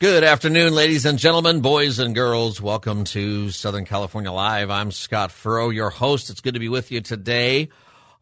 [0.00, 2.60] Good afternoon, ladies and gentlemen, boys and girls.
[2.60, 4.70] Welcome to Southern California Live.
[4.70, 6.30] I'm Scott Furrow, your host.
[6.30, 7.70] It's good to be with you today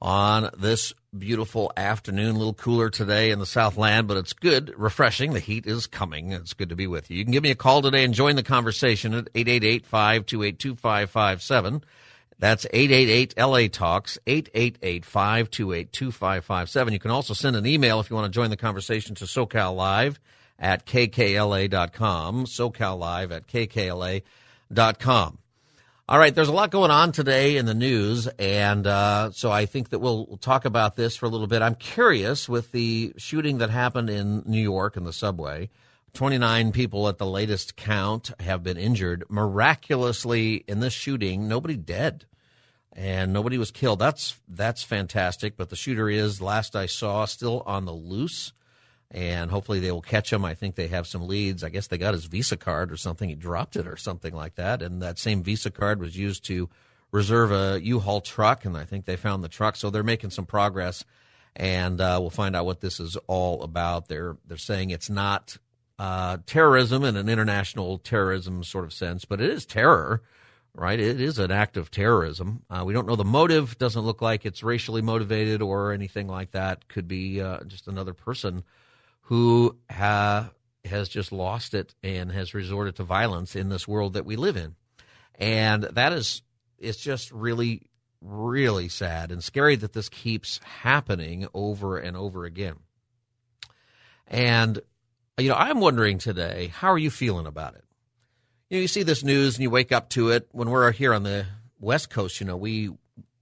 [0.00, 2.34] on this beautiful afternoon.
[2.34, 5.34] A little cooler today in the Southland, but it's good, refreshing.
[5.34, 6.32] The heat is coming.
[6.32, 7.18] It's good to be with you.
[7.18, 11.82] You can give me a call today and join the conversation at 888-528-2557.
[12.38, 16.92] That's 888-LA Talks, 888-528-2557.
[16.92, 19.76] You can also send an email if you want to join the conversation to SoCal
[19.76, 20.18] Live
[20.58, 25.38] at kkla.com, SoCal Live at kkla.com.
[26.08, 29.66] All right, there's a lot going on today in the news, and uh, so I
[29.66, 31.62] think that we'll, we'll, talk about this for a little bit.
[31.62, 35.68] I'm curious with the shooting that happened in New York in the subway.
[36.14, 39.24] 29 people at the latest count have been injured.
[39.28, 42.24] Miraculously, in this shooting, nobody dead
[42.96, 43.98] and nobody was killed.
[43.98, 45.56] That's that's fantastic.
[45.56, 48.52] But the shooter is, last I saw, still on the loose
[49.10, 50.44] and hopefully they will catch him.
[50.44, 51.62] I think they have some leads.
[51.62, 53.28] I guess they got his Visa card or something.
[53.28, 56.68] He dropped it or something like that, and that same Visa card was used to
[57.12, 59.76] reserve a U-Haul truck, and I think they found the truck.
[59.76, 61.04] So they're making some progress,
[61.54, 64.08] and uh, we'll find out what this is all about.
[64.08, 65.56] They're they're saying it's not
[65.98, 70.22] uh, terrorism in an international terrorism sort of sense, but it is terror.
[70.78, 72.62] Right, it is an act of terrorism.
[72.68, 73.78] Uh, we don't know the motive.
[73.78, 76.86] Doesn't look like it's racially motivated or anything like that.
[76.88, 78.62] Could be uh, just another person
[79.26, 80.50] who ha-
[80.84, 84.56] has just lost it and has resorted to violence in this world that we live
[84.56, 84.76] in.
[85.34, 86.42] And that is,
[86.78, 92.76] it's just really, really sad and scary that this keeps happening over and over again.
[94.28, 94.78] And,
[95.38, 97.84] you know, I'm wondering today, how are you feeling about it?
[98.70, 100.48] You know, you see this news and you wake up to it.
[100.52, 101.46] When we're here on the
[101.80, 102.90] West Coast, you know, we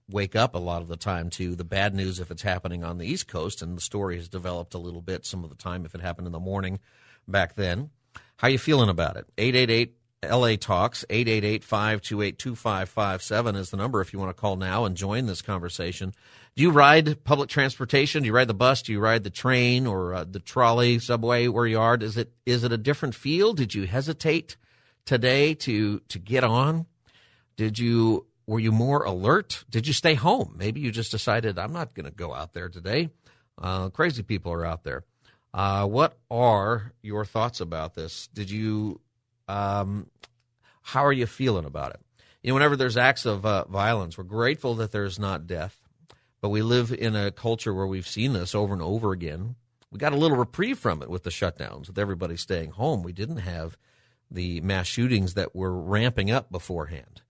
[0.09, 2.97] wake up a lot of the time to the bad news if it's happening on
[2.97, 5.85] the East Coast, and the story has developed a little bit some of the time
[5.85, 6.79] if it happened in the morning
[7.27, 7.89] back then.
[8.37, 9.27] How you feeling about it?
[9.37, 15.27] 888 LA Talks, 888-528-2557 is the number if you want to call now and join
[15.27, 16.13] this conversation.
[16.55, 18.23] Do you ride public transportation?
[18.23, 18.81] Do you ride the bus?
[18.81, 21.95] Do you ride the train or uh, the trolley, subway where you are?
[21.95, 23.53] Is it is it a different feel?
[23.53, 24.55] Did you hesitate
[25.05, 26.87] today to to get on?
[27.57, 29.63] Did you were you more alert?
[29.69, 30.55] Did you stay home?
[30.57, 33.09] Maybe you just decided, I'm not going to go out there today.
[33.57, 35.03] Uh, crazy people are out there.
[35.53, 38.27] Uh, what are your thoughts about this?
[38.27, 38.99] Did you,
[39.47, 40.07] um,
[40.81, 42.01] how are you feeling about it?
[42.43, 45.79] You know, whenever there's acts of uh, violence, we're grateful that there's not death,
[46.41, 49.55] but we live in a culture where we've seen this over and over again.
[49.89, 53.01] We got a little reprieve from it with the shutdowns, with everybody staying home.
[53.01, 53.77] We didn't have
[54.29, 57.21] the mass shootings that were ramping up beforehand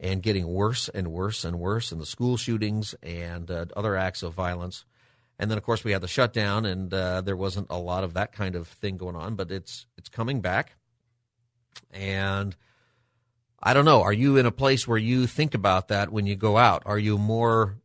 [0.00, 4.22] and getting worse and worse and worse, and the school shootings and uh, other acts
[4.22, 4.84] of violence.
[5.38, 8.14] And then, of course, we had the shutdown, and uh, there wasn't a lot of
[8.14, 10.76] that kind of thing going on, but it's it's coming back.
[11.90, 12.54] And
[13.60, 14.02] I don't know.
[14.02, 16.82] Are you in a place where you think about that when you go out?
[16.86, 17.76] Are you more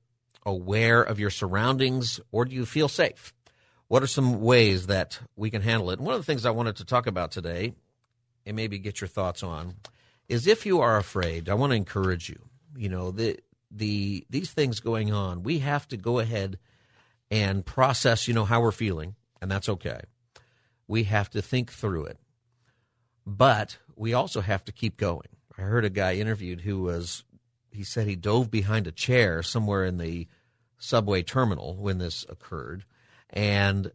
[0.46, 3.34] aware of your surroundings, or do you feel safe?
[3.88, 5.98] What are some ways that we can handle it?
[5.98, 7.74] And one of the things I wanted to talk about today,
[8.46, 9.75] and maybe get your thoughts on,
[10.29, 12.40] is if you are afraid, I want to encourage you.
[12.78, 13.40] You know, the
[13.72, 16.59] the these things going on, we have to go ahead
[17.29, 20.01] and process, you know, how we're feeling, and that's okay.
[20.88, 22.18] We have to think through it.
[23.25, 25.28] But we also have to keep going.
[25.57, 27.23] I heard a guy interviewed who was
[27.72, 30.28] he said he dove behind a chair somewhere in the
[30.78, 32.85] subway terminal when this occurred
[33.29, 33.91] and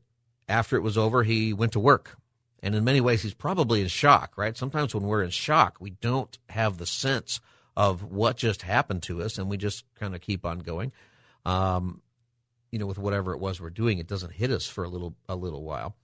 [0.48, 2.18] after it was over he went to work
[2.64, 4.56] and in many ways, he's probably in shock, right?
[4.56, 7.40] Sometimes when we're in shock, we don't have the sense
[7.76, 10.90] of what just happened to us, and we just kind of keep on going.
[11.44, 12.00] Um,
[12.72, 15.14] you know, with whatever it was we're doing, it doesn't hit us for a little
[15.28, 15.94] a little while,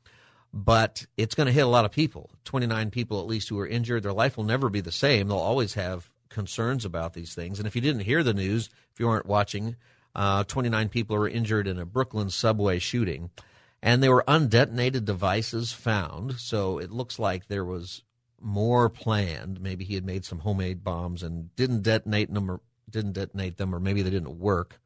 [0.52, 2.30] but it's going to hit a lot of people.
[2.44, 4.02] Twenty nine people at least who are injured.
[4.02, 5.28] Their life will never be the same.
[5.28, 7.58] They'll always have concerns about these things.
[7.58, 9.76] And if you didn't hear the news, if you weren't watching,
[10.14, 13.30] uh, 29 people are injured in a Brooklyn subway shooting
[13.82, 16.38] and there were undetonated devices found.
[16.38, 18.02] So it looks like there was
[18.40, 19.60] more planned.
[19.60, 23.74] Maybe he had made some homemade bombs and didn't detonate them, or didn't detonate them,
[23.74, 24.80] or maybe they didn't work.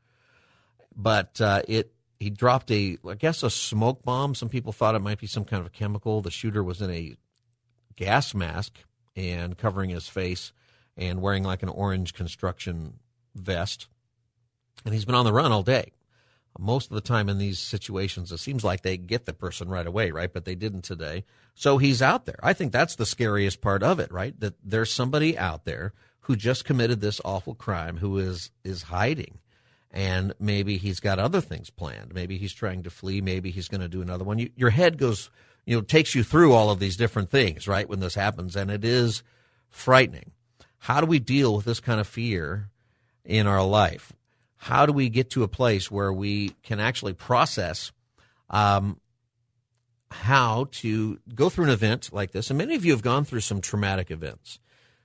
[0.96, 4.34] But uh, it he dropped a, I guess, a smoke bomb.
[4.34, 6.22] Some people thought it might be some kind of a chemical.
[6.22, 7.16] The shooter was in a
[7.96, 8.78] gas mask
[9.16, 10.52] and covering his face
[10.96, 12.94] and wearing like an orange construction
[13.34, 13.88] vest.
[14.84, 15.90] And he's been on the run all day
[16.58, 19.86] most of the time in these situations, it seems like they get the person right
[19.86, 20.32] away, right?
[20.32, 21.24] But they didn't today.
[21.54, 22.38] So he's out there.
[22.42, 24.38] I think that's the scariest part of it, right?
[24.40, 29.38] That there's somebody out there who just committed this awful crime who is is hiding.
[29.90, 32.12] And maybe he's got other things planned.
[32.14, 33.20] Maybe he's trying to flee.
[33.20, 34.40] Maybe he's going to do another one.
[34.40, 35.30] You, your head goes
[35.66, 37.88] you know, takes you through all of these different things, right?
[37.88, 39.22] When this happens, and it is
[39.70, 40.32] frightening.
[40.78, 42.68] How do we deal with this kind of fear
[43.24, 44.12] in our life?
[44.64, 47.93] How do we get to a place where we can actually process
[48.49, 48.99] um,
[50.11, 52.49] how to go through an event like this?
[52.49, 54.58] And many of you have gone through some traumatic events.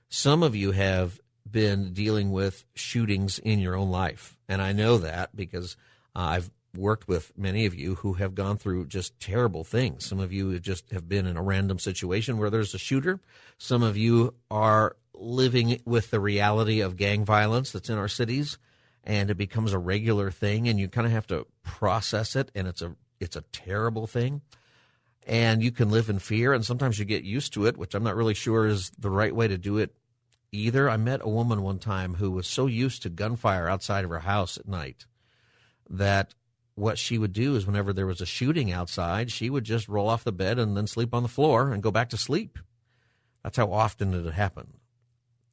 [0.08, 4.38] Some of you have been dealing with shootings in your own life.
[4.48, 5.76] And I know that because
[6.16, 10.06] uh, I've worked with many of you who have gone through just terrible things.
[10.06, 13.20] Some of you just have been in a random situation where there's a shooter.
[13.58, 18.56] Some of you are living with the reality of gang violence that's in our cities
[19.04, 22.68] and it becomes a regular thing and you kind of have to process it and
[22.68, 24.40] it's a it's a terrible thing.
[25.26, 28.02] And you can live in fear and sometimes you get used to it which i'm
[28.02, 29.94] not really sure is the right way to do it
[30.52, 30.88] either.
[30.88, 34.20] I met a woman one time who was so used to gunfire outside of her
[34.20, 35.06] house at night
[35.88, 36.34] that
[36.74, 40.08] what she would do is whenever there was a shooting outside she would just roll
[40.08, 42.58] off the bed and then sleep on the floor and go back to sleep.
[43.42, 44.79] That's how often it happened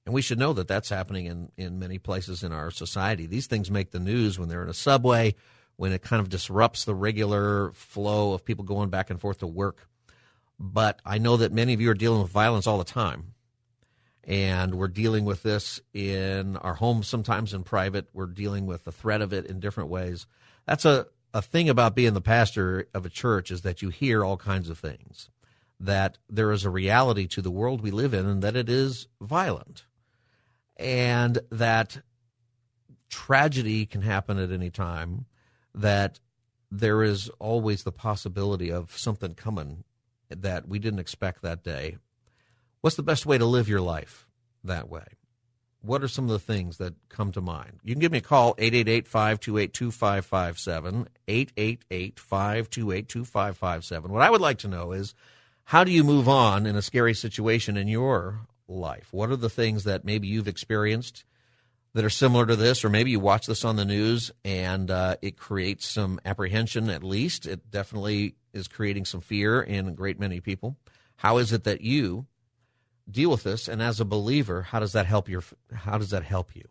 [0.07, 3.25] and we should know that that's happening in, in many places in our society.
[3.25, 5.35] These things make the news when they're in a subway,
[5.75, 9.47] when it kind of disrupts the regular flow of people going back and forth to
[9.47, 9.89] work.
[10.57, 13.33] But I know that many of you are dealing with violence all the time.
[14.23, 18.07] And we're dealing with this in our homes, sometimes in private.
[18.13, 20.25] We're dealing with the threat of it in different ways.
[20.65, 24.23] That's a, a thing about being the pastor of a church is that you hear
[24.23, 25.29] all kinds of things.
[25.81, 29.07] That there is a reality to the world we live in and that it is
[29.19, 29.83] violent
[30.77, 31.99] and that
[33.09, 35.25] tragedy can happen at any time,
[35.73, 36.19] that
[36.69, 39.83] there is always the possibility of something coming
[40.29, 41.97] that we didn't expect that day.
[42.81, 44.27] What's the best way to live your life
[44.63, 45.05] that way?
[45.81, 47.79] What are some of the things that come to mind?
[47.83, 51.07] You can give me a call, 888 528 2557.
[51.27, 54.11] 888 528 2557.
[54.11, 55.13] What I would like to know is
[55.65, 59.07] how do you move on in a scary situation in your life?
[59.11, 61.23] What are the things that maybe you've experienced
[61.93, 65.15] that are similar to this, or maybe you watch this on the news and uh,
[65.21, 67.45] it creates some apprehension at least?
[67.45, 70.77] It definitely is creating some fear in a great many people.
[71.17, 72.27] How is it that you
[73.09, 73.67] deal with this?
[73.67, 75.43] And as a believer, how does that help your?
[75.73, 76.65] How does that help you?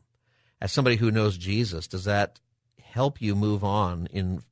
[0.61, 2.41] As somebody who knows Jesus, does that
[2.81, 4.43] help you move on in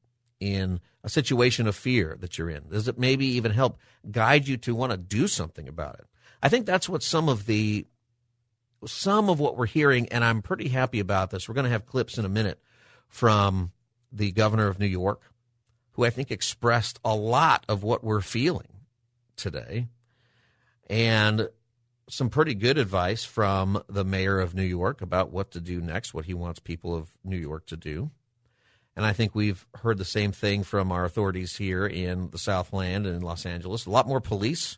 [0.41, 2.69] in a situation of fear that you're in?
[2.69, 3.79] Does it maybe even help
[4.11, 6.07] guide you to want to do something about it?
[6.45, 7.87] I think that's what some of the
[8.87, 11.49] some of what we're hearing, and I'm pretty happy about this.
[11.49, 12.61] We're going to have clips in a minute
[13.09, 13.73] from
[14.13, 15.23] the governor of New York,
[15.93, 18.69] who I think expressed a lot of what we're feeling
[19.37, 19.89] today,
[20.91, 21.49] and
[22.11, 26.13] some pretty good advice from the mayor of New York about what to do next,
[26.13, 28.11] what he wants people of New York to do.
[28.95, 33.07] And I think we've heard the same thing from our authorities here in the Southland
[33.07, 33.87] and in Los Angeles.
[33.87, 34.77] A lot more police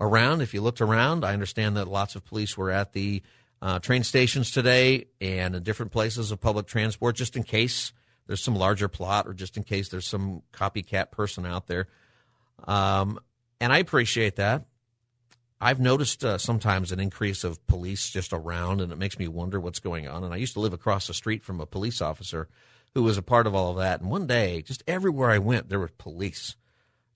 [0.00, 0.40] around.
[0.40, 3.22] If you looked around, I understand that lots of police were at the
[3.60, 7.92] uh, train stations today and in different places of public transport, just in case
[8.26, 11.88] there's some larger plot or just in case there's some copycat person out there.
[12.66, 13.18] Um,
[13.60, 14.64] and I appreciate that.
[15.60, 19.58] I've noticed uh, sometimes an increase of police just around, and it makes me wonder
[19.58, 20.22] what's going on.
[20.22, 22.48] And I used to live across the street from a police officer
[22.94, 24.00] who was a part of all of that.
[24.00, 26.54] And one day, just everywhere I went, there were police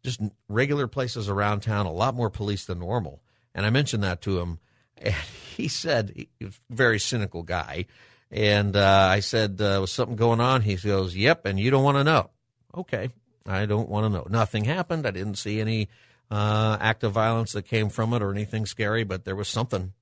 [0.02, 3.22] just regular places around town, a lot more police than normal.
[3.54, 4.58] And I mentioned that to him,
[4.98, 5.14] and
[5.56, 7.86] he said, he's a very cynical guy.
[8.30, 10.62] And uh, I said, uh, was something going on?
[10.62, 12.30] He goes, yep, and you don't want to know.
[12.74, 13.10] Okay,
[13.46, 14.26] I don't want to know.
[14.30, 15.06] Nothing happened.
[15.06, 15.88] I didn't see any
[16.30, 19.92] uh, act of violence that came from it or anything scary, but there was something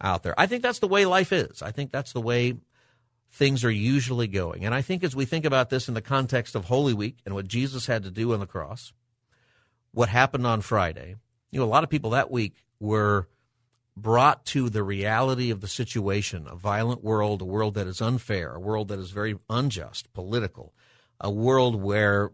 [0.00, 0.34] out there.
[0.38, 1.62] I think that's the way life is.
[1.62, 2.56] I think that's the way
[3.32, 4.64] things are usually going.
[4.64, 7.34] And I think as we think about this in the context of Holy Week and
[7.34, 8.92] what Jesus had to do on the cross,
[9.92, 11.16] what happened on Friday,
[11.50, 13.28] you know, a lot of people that week were
[13.96, 18.54] brought to the reality of the situation a violent world, a world that is unfair,
[18.54, 20.72] a world that is very unjust, political,
[21.20, 22.30] a world where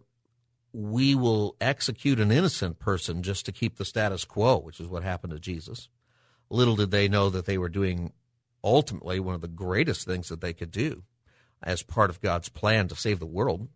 [0.73, 5.03] we will execute an innocent person just to keep the status quo, which is what
[5.03, 5.89] happened to Jesus.
[6.51, 8.13] Little did they know that they were doing
[8.63, 11.05] ultimately one of the greatest things that they could do
[11.63, 13.69] as part of God's plan to save the world.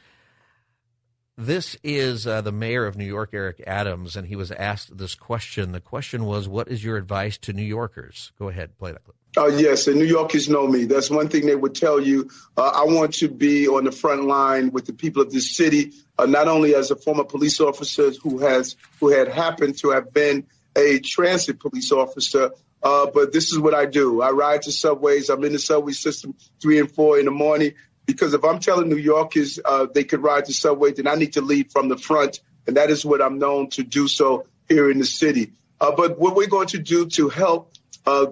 [1.40, 5.14] this is uh, the mayor of New York, Eric Adams, and he was asked this
[5.14, 5.70] question.
[5.70, 8.32] The question was, What is your advice to New Yorkers?
[8.36, 9.17] Go ahead, play that clip.
[9.36, 10.86] Uh, yes, The New Yorkers know me.
[10.86, 12.30] That's one thing they would tell you.
[12.56, 15.92] Uh, I want to be on the front line with the people of this city,
[16.18, 20.12] uh, not only as a former police officer who has who had happened to have
[20.12, 24.22] been a transit police officer, uh, but this is what I do.
[24.22, 25.28] I ride to subways.
[25.28, 27.74] I'm in the subway system three and four in the morning
[28.06, 31.34] because if I'm telling New Yorkers uh, they could ride the subway, then I need
[31.34, 34.90] to lead from the front, and that is what I'm known to do so here
[34.90, 35.52] in the city.
[35.80, 37.72] Uh, but what we're going to do to help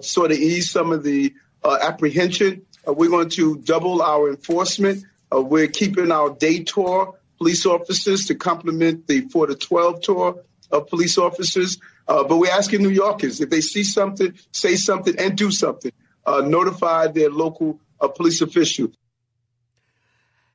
[0.01, 1.33] sort of ease some of the
[1.63, 2.65] uh, apprehension.
[2.87, 5.03] Uh, we're going to double our enforcement.
[5.33, 10.43] Uh, we're keeping our day tour police officers to complement the 4 to 12 tour
[10.71, 11.77] of police officers.
[12.07, 15.91] Uh, but we're asking New Yorkers if they see something, say something, and do something.
[16.25, 17.79] Uh, notify their local
[18.15, 18.89] police official.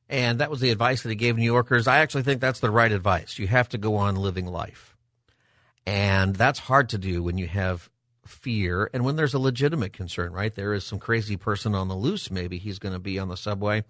[0.09, 1.87] And that was the advice that he gave New Yorkers.
[1.87, 3.39] I actually think that's the right advice.
[3.39, 4.95] You have to go on living life.
[5.85, 7.89] And that's hard to do when you have
[8.25, 10.53] fear and when there's a legitimate concern, right?
[10.53, 12.31] There is some crazy person on the loose.
[12.31, 13.83] Maybe he's going to be on the subway.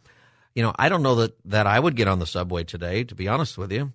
[0.55, 3.15] You know, I don't know that, that I would get on the subway today, to
[3.15, 3.93] be honest with you.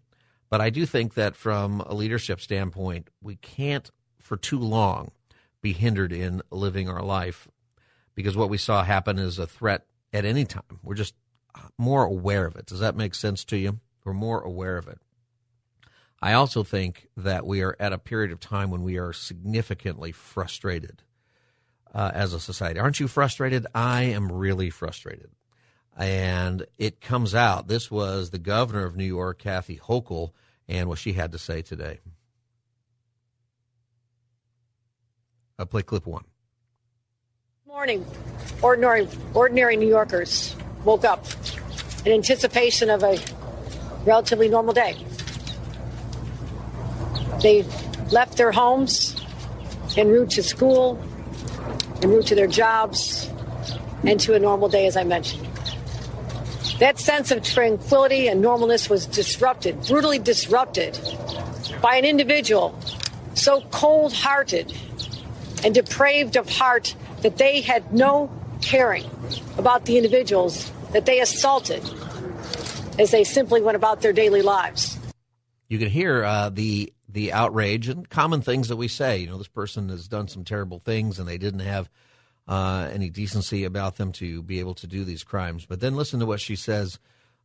[0.50, 5.10] But I do think that from a leadership standpoint, we can't for too long
[5.60, 7.48] be hindered in living our life
[8.14, 10.80] because what we saw happen is a threat at any time.
[10.82, 11.14] We're just
[11.54, 12.66] uh, more aware of it.
[12.66, 13.78] Does that make sense to you?
[14.04, 14.98] We're more aware of it.
[16.20, 20.10] I also think that we are at a period of time when we are significantly
[20.12, 21.02] frustrated
[21.94, 22.80] uh, as a society.
[22.80, 23.66] Aren't you frustrated?
[23.74, 25.30] I am really frustrated.
[25.96, 27.68] And it comes out.
[27.68, 30.32] This was the governor of New York, Kathy Hochul,
[30.68, 32.00] and what she had to say today.
[35.58, 36.24] I'll play clip one.
[37.66, 38.04] Morning,
[38.62, 41.26] ordinary, ordinary New Yorkers woke up
[42.04, 43.18] in anticipation of a
[44.04, 44.96] relatively normal day.
[47.42, 47.64] They
[48.10, 49.14] left their homes
[49.96, 51.00] en route to school,
[52.02, 53.30] en route to their jobs,
[54.04, 55.46] and to a normal day, as I mentioned.
[56.78, 60.98] That sense of tranquility and normalness was disrupted, brutally disrupted,
[61.82, 62.78] by an individual
[63.34, 64.72] so cold hearted
[65.64, 68.30] and depraved of heart that they had no
[68.60, 69.04] caring
[69.56, 71.82] about the individuals that they assaulted
[72.98, 74.98] as they simply went about their daily lives.
[75.68, 79.18] You can hear uh, the the outrage and common things that we say.
[79.18, 81.90] You know, this person has done some terrible things and they didn't have
[82.46, 85.66] uh, any decency about them to be able to do these crimes.
[85.66, 87.00] But then listen to what she says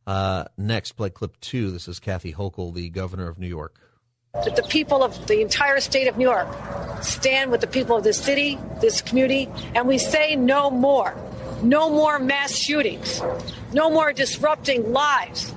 [0.06, 0.92] uh, next.
[0.92, 1.72] Play clip two.
[1.72, 3.80] This is Kathy Hochul, the governor of New York.
[4.44, 6.46] That the people of the entire state of New York
[7.02, 11.16] stand with the people of this city, this community, and we say no more.
[11.64, 13.20] No more mass shootings.
[13.72, 15.52] No more disrupting lives.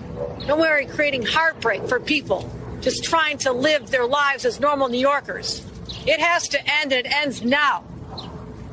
[0.47, 4.99] No more creating heartbreak for people just trying to live their lives as normal New
[4.99, 5.65] Yorkers.
[6.05, 7.83] It has to end, and it ends now.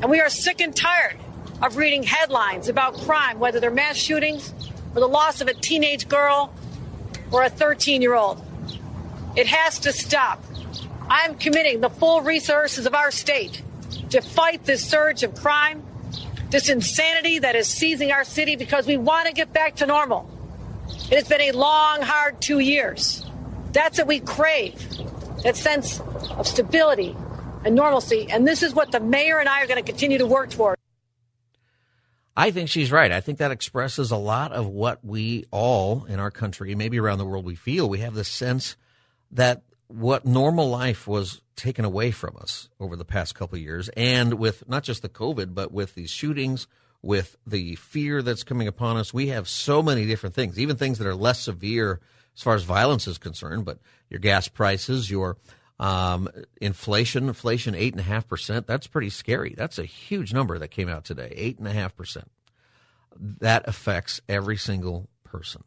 [0.00, 1.18] And we are sick and tired
[1.62, 4.52] of reading headlines about crime, whether they're mass shootings
[4.94, 6.54] or the loss of a teenage girl
[7.30, 8.44] or a 13 year old.
[9.36, 10.44] It has to stop.
[11.08, 13.62] I'm committing the full resources of our state
[14.10, 15.82] to fight this surge of crime,
[16.50, 20.30] this insanity that is seizing our city because we want to get back to normal.
[21.10, 23.23] It has been a long, hard two years.
[23.74, 24.74] That's what we crave
[25.42, 26.00] that sense
[26.30, 27.14] of stability
[27.64, 28.28] and normalcy.
[28.30, 30.78] And this is what the mayor and I are going to continue to work toward.
[32.36, 33.12] I think she's right.
[33.12, 37.18] I think that expresses a lot of what we all in our country, maybe around
[37.18, 37.88] the world, we feel.
[37.88, 38.76] We have this sense
[39.30, 43.88] that what normal life was taken away from us over the past couple of years,
[43.90, 46.66] and with not just the COVID, but with these shootings,
[47.02, 50.98] with the fear that's coming upon us, we have so many different things, even things
[50.98, 52.00] that are less severe
[52.36, 53.78] as far as violence is concerned, but
[54.10, 55.36] your gas prices, your
[55.78, 56.28] um,
[56.60, 58.66] inflation, inflation eight and a half percent.
[58.66, 59.54] That's pretty scary.
[59.56, 61.32] That's a huge number that came out today.
[61.34, 62.30] Eight and a half percent.
[63.16, 65.62] That affects every single person.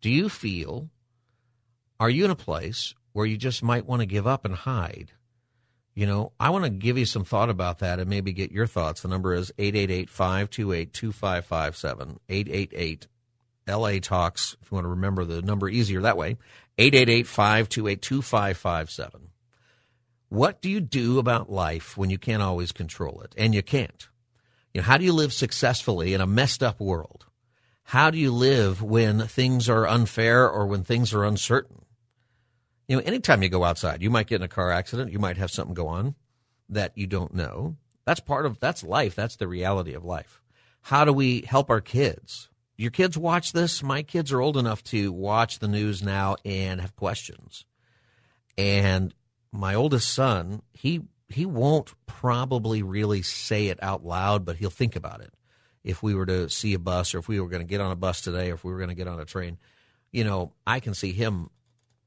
[0.00, 0.90] Do you feel?
[1.98, 5.12] Are you in a place where you just might want to give up and hide?
[5.94, 8.66] You know, I want to give you some thought about that and maybe get your
[8.66, 9.02] thoughts.
[9.02, 12.20] The number is 888 528 2557.
[12.28, 13.06] 888
[13.70, 16.36] LA Talks, if you want to remember the number easier that way,
[16.78, 19.28] 888 528 2557.
[20.28, 23.34] What do you do about life when you can't always control it?
[23.36, 24.08] And you can't.
[24.72, 27.26] You know, how do you live successfully in a messed up world?
[27.84, 31.84] How do you live when things are unfair or when things are uncertain?
[32.86, 35.36] You know, anytime you go outside, you might get in a car accident, you might
[35.36, 36.14] have something go on
[36.68, 37.76] that you don't know.
[38.04, 39.14] That's part of that's life.
[39.14, 40.40] That's the reality of life.
[40.82, 42.49] How do we help our kids?
[42.80, 43.82] Your kids watch this?
[43.82, 47.66] My kids are old enough to watch the news now and have questions.
[48.56, 49.12] And
[49.52, 54.96] my oldest son, he he won't probably really say it out loud, but he'll think
[54.96, 55.34] about it.
[55.84, 57.92] If we were to see a bus, or if we were going to get on
[57.92, 59.58] a bus today, or if we were going to get on a train,
[60.10, 61.50] you know, I can see him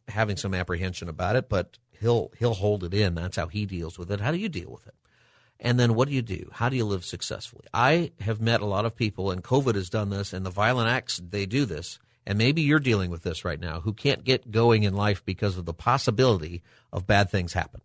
[0.08, 3.14] having some apprehension about it, but he'll he'll hold it in.
[3.14, 4.20] That's how he deals with it.
[4.20, 4.96] How do you deal with it?
[5.64, 6.50] And then what do you do?
[6.52, 7.66] How do you live successfully?
[7.74, 10.90] I have met a lot of people, and COVID has done this, and the violent
[10.90, 14.52] acts they do this and maybe you're dealing with this right now, who can't get
[14.52, 17.82] going in life because of the possibility of bad things happen.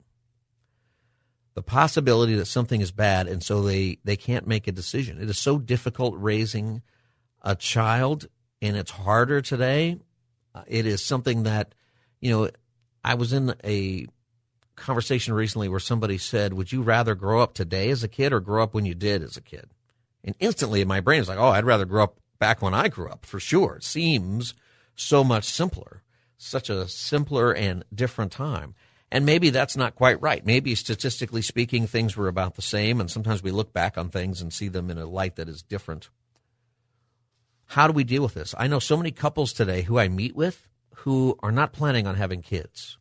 [1.55, 5.21] The possibility that something is bad, and so they, they can't make a decision.
[5.21, 6.83] It is so difficult raising
[7.43, 8.29] a child,
[8.63, 9.99] and it's harder today.
[10.55, 11.75] Uh, it is something that,
[12.21, 12.51] you know,
[13.03, 14.07] I was in a
[14.83, 18.41] conversation recently where somebody said, Would you rather grow up today as a kid or
[18.41, 19.71] grow up when you did as a kid?
[20.25, 22.89] And instantly in my brain, is like, Oh, I'd rather grow up back when I
[22.89, 23.77] grew up, for sure.
[23.77, 24.55] It seems
[24.95, 26.03] so much simpler,
[26.37, 28.75] such a simpler and different time.
[29.11, 30.45] And maybe that's not quite right.
[30.45, 34.43] Maybe statistically speaking, things were about the same, and sometimes we look back on things
[34.43, 36.11] and see them in a light that is different.
[37.67, 38.55] How do we deal with this?
[38.59, 42.17] I know so many couples today who I meet with who are not planning on
[42.17, 42.99] having kids.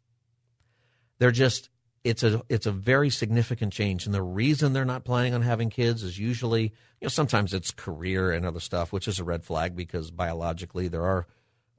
[1.19, 1.69] They're just
[2.03, 4.05] it's a it's a very significant change.
[4.05, 7.71] And the reason they're not planning on having kids is usually you know sometimes it's
[7.71, 11.27] career and other stuff which is a red flag because biologically there are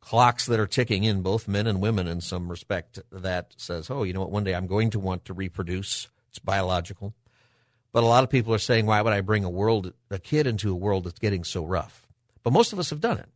[0.00, 4.02] clocks that are ticking in both men and women in some respect that says oh
[4.04, 6.09] you know what one day I'm going to want to reproduce.
[6.30, 7.14] It's biological.
[7.90, 10.47] But a lot of people are saying why would I bring a world a kid
[10.47, 12.07] into a world that's getting so rough?
[12.42, 13.28] But most of us have done it.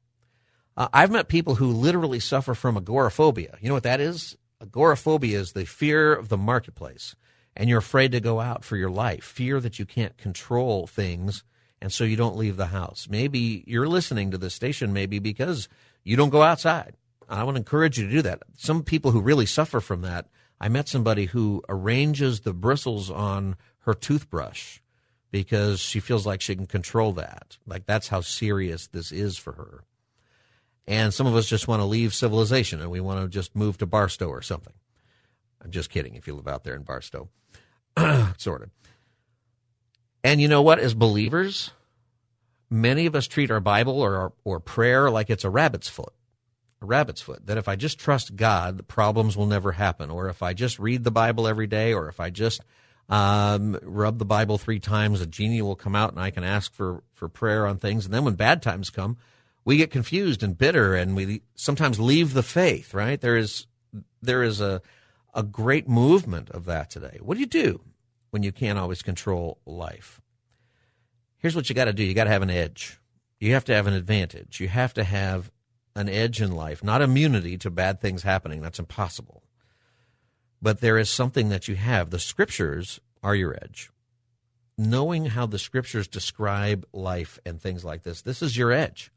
[0.77, 3.59] Uh, I've met people who literally suffer from agoraphobia.
[3.61, 7.17] You know what that is Agoraphobia is the fear of the marketplace,
[7.57, 11.43] and you're afraid to go out for your life, fear that you can't control things,
[11.81, 13.09] and so you don't leave the house.
[13.11, 15.69] Maybe you're listening to this station, maybe because
[16.05, 16.97] you don't go outside.
[17.29, 18.43] I want to encourage you to do that.
[18.57, 20.29] Some people who really suffer from that,
[20.61, 24.79] I met somebody who arranges the bristles on her toothbrush
[25.33, 27.59] because she feels like she can control that.
[27.67, 29.85] Like that's how serious this is for her.
[30.87, 33.79] And some of us just want to leave civilization and we want to just move
[33.79, 34.75] to Barstow or something.
[35.65, 37.29] I'm just kidding if you live out there in Barstow.
[38.37, 38.71] sort of.
[40.25, 40.79] And you know what?
[40.79, 41.73] As believers,
[42.71, 46.13] many of us treat our Bible or, or prayer like it's a rabbit's foot.
[46.81, 47.47] A rabbit's foot.
[47.47, 50.11] That if I just trust God, the problems will never happen.
[50.11, 52.61] Or if I just read the Bible every day, or if I just
[53.09, 56.73] um, rub the Bible three times, a genie will come out and I can ask
[56.73, 58.05] for, for prayer on things.
[58.05, 59.17] And then when bad times come,
[59.65, 63.21] we get confused and bitter and we sometimes leave the faith, right?
[63.21, 63.67] There is
[64.21, 64.83] there is a
[65.35, 67.19] a great movement of that today.
[67.21, 67.81] What do you do
[68.31, 70.21] when you can't always control life?
[71.39, 72.05] Here's what you got to do.
[72.05, 73.01] You got to have an edge.
[73.41, 74.61] You have to have an advantage.
[74.61, 75.51] You have to have
[75.97, 78.61] an edge in life, not immunity to bad things happening.
[78.61, 79.43] That's impossible.
[80.61, 82.11] But there is something that you have.
[82.11, 83.91] The scriptures are your edge.
[84.79, 89.11] Knowing how the scriptures describe life and things like this, this is your edge.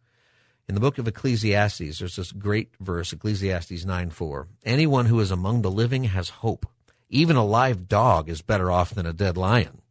[0.68, 4.48] In the book of Ecclesiastes, there's this great verse, Ecclesiastes 9 4.
[4.66, 6.66] Anyone who is among the living has hope.
[7.08, 9.82] Even a live dog is better off than a dead lion.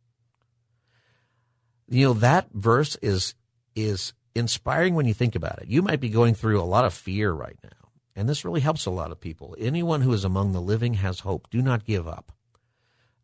[1.88, 3.34] You know, that verse is,
[3.76, 5.68] is inspiring when you think about it.
[5.68, 8.84] You might be going through a lot of fear right now, and this really helps
[8.84, 9.54] a lot of people.
[9.60, 11.48] Anyone who is among the living has hope.
[11.50, 12.32] Do not give up.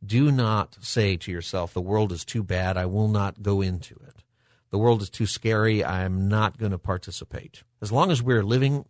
[0.04, 2.76] Do not say to yourself, the world is too bad.
[2.76, 4.19] I will not go into it
[4.70, 5.84] the world is too scary.
[5.84, 7.62] I'm not going to participate.
[7.82, 8.84] As long as we're living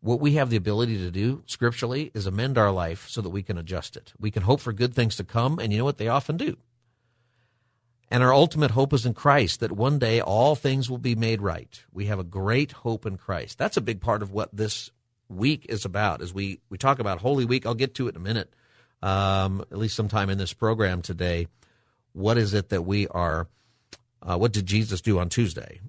[0.00, 3.42] what we have the ability to do scripturally is amend our life so that we
[3.42, 4.12] can adjust it.
[4.18, 5.98] We can hope for good things to come, and you know what?
[5.98, 6.56] They often do.
[8.10, 11.42] And our ultimate hope is in Christ, that one day all things will be made
[11.42, 11.82] right.
[11.92, 13.58] We have a great hope in Christ.
[13.58, 14.90] That's a big part of what this
[15.28, 16.22] week is about.
[16.22, 18.54] As we, we talk about Holy Week, I'll get to it in a minute,
[19.02, 21.48] um, at least sometime in this program today.
[22.12, 23.48] What is it that we are
[24.22, 25.80] uh, what did Jesus do on Tuesday?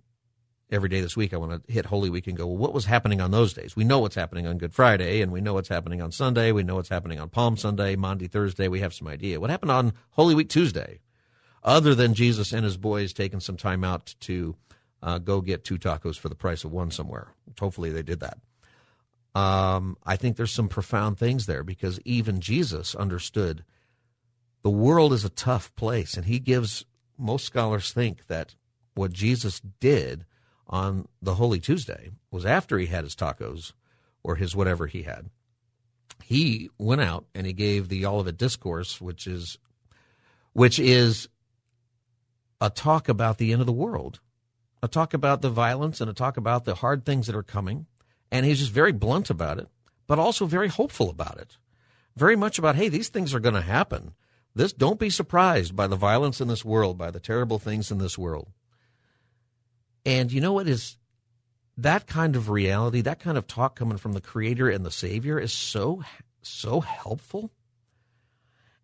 [0.72, 2.86] Every day this week, I want to hit Holy Week and go, well, what was
[2.86, 3.76] happening on those days?
[3.76, 6.52] We know what's happening on Good Friday, and we know what's happening on Sunday.
[6.52, 8.68] We know what's happening on Palm Sunday, Monday, Thursday.
[8.68, 9.39] We have some idea.
[9.39, 11.00] What happened on Holy Week Tuesday?
[11.63, 14.56] Other than Jesus and his boys taking some time out to
[15.02, 17.34] uh, go get two tacos for the price of one somewhere.
[17.60, 18.38] Hopefully, they did that.
[19.39, 23.63] Um, I think there's some profound things there because even Jesus understood
[24.62, 26.86] the world is a tough place, and he gives
[27.19, 28.55] most scholars think that
[28.95, 30.25] what Jesus did
[30.67, 33.73] on the Holy Tuesday was after he had his tacos
[34.23, 35.29] or his whatever he had.
[36.23, 39.58] He went out and he gave the Olivet Discourse, which is
[40.53, 41.29] which is
[42.62, 44.19] a talk about the end of the world,
[44.84, 47.86] a talk about the violence and a talk about the hard things that are coming.
[48.32, 49.67] And he's just very blunt about it,
[50.08, 51.58] but also very hopeful about it.
[52.15, 54.13] Very much about, hey, these things are going to happen
[54.60, 57.98] this don't be surprised by the violence in this world, by the terrible things in
[57.98, 58.50] this world.
[60.06, 60.98] And you know what is
[61.78, 65.39] that kind of reality, that kind of talk coming from the creator and the savior
[65.39, 66.04] is so
[66.41, 67.52] so helpful.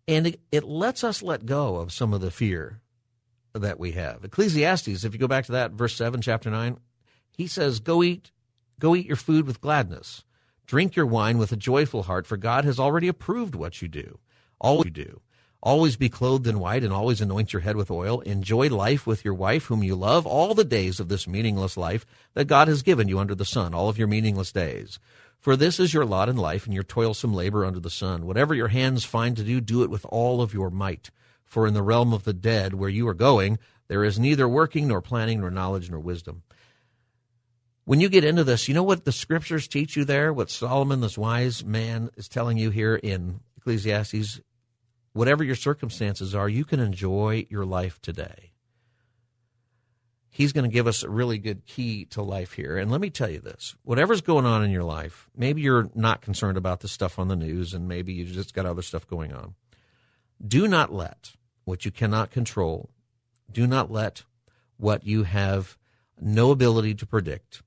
[0.08, 2.80] And it, it lets us let go of some of the fear
[3.52, 4.24] that we have.
[4.24, 6.78] Ecclesiastes, if you go back to that verse 7 chapter 9,
[7.36, 8.30] he says, "Go eat
[8.78, 10.24] go eat your food with gladness.
[10.64, 14.18] Drink your wine with a joyful heart, for God has already approved what you do.
[14.58, 15.20] All you do.
[15.62, 18.20] Always be clothed in white and always anoint your head with oil.
[18.20, 22.06] Enjoy life with your wife, whom you love, all the days of this meaningless life
[22.34, 24.98] that God has given you under the sun, all of your meaningless days.
[25.40, 28.26] For this is your lot in life and your toilsome labor under the sun.
[28.26, 31.10] Whatever your hands find to do, do it with all of your might.
[31.44, 34.88] For in the realm of the dead, where you are going, there is neither working
[34.88, 36.42] nor planning nor knowledge nor wisdom.
[37.84, 40.32] When you get into this, you know what the scriptures teach you there?
[40.32, 44.40] What Solomon, this wise man, is telling you here in Ecclesiastes?
[45.16, 48.52] Whatever your circumstances are, you can enjoy your life today.
[50.28, 52.76] He's going to give us a really good key to life here.
[52.76, 56.20] And let me tell you this whatever's going on in your life, maybe you're not
[56.20, 59.32] concerned about the stuff on the news and maybe you've just got other stuff going
[59.32, 59.54] on.
[60.46, 61.32] Do not let
[61.64, 62.90] what you cannot control,
[63.50, 64.24] do not let
[64.76, 65.78] what you have
[66.20, 67.62] no ability to predict,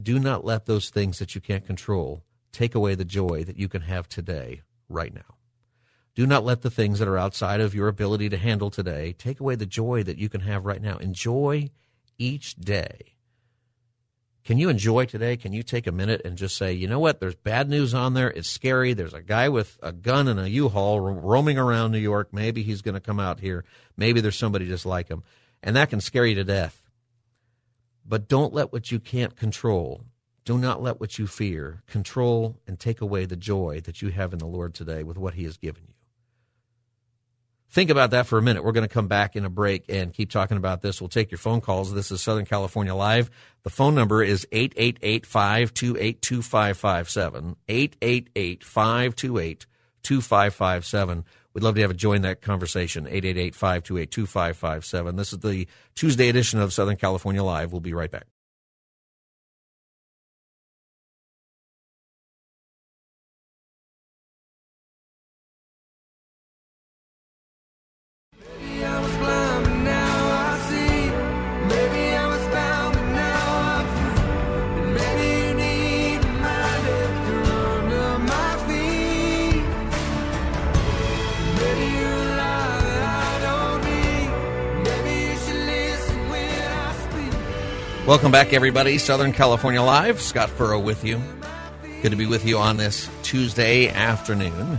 [0.00, 3.68] do not let those things that you can't control take away the joy that you
[3.68, 5.37] can have today, right now.
[6.18, 9.38] Do not let the things that are outside of your ability to handle today take
[9.38, 10.96] away the joy that you can have right now.
[10.96, 11.70] Enjoy
[12.18, 13.14] each day.
[14.42, 15.36] Can you enjoy today?
[15.36, 17.20] Can you take a minute and just say, you know what?
[17.20, 18.32] There's bad news on there.
[18.32, 18.94] It's scary.
[18.94, 22.30] There's a guy with a gun and a U-Haul roaming around New York.
[22.32, 23.64] Maybe he's going to come out here.
[23.96, 25.22] Maybe there's somebody just like him.
[25.62, 26.82] And that can scare you to death.
[28.04, 30.02] But don't let what you can't control,
[30.44, 34.32] do not let what you fear control and take away the joy that you have
[34.32, 35.94] in the Lord today with what He has given you.
[37.70, 38.64] Think about that for a minute.
[38.64, 41.00] We're going to come back in a break and keep talking about this.
[41.00, 41.92] We'll take your phone calls.
[41.92, 43.30] This is Southern California Live.
[43.62, 47.56] The phone number is 888 528 2557.
[47.68, 49.66] 888 528
[50.02, 51.24] 2557.
[51.58, 53.06] We'd love to have you join that conversation.
[53.06, 55.16] 888-528-2557.
[55.16, 57.72] This is the Tuesday edition of Southern California Live.
[57.72, 58.28] We'll be right back.
[88.08, 88.96] Welcome back, everybody.
[88.96, 90.22] Southern California Live.
[90.22, 91.20] Scott Furrow with you.
[92.00, 94.78] Good to be with you on this Tuesday afternoon.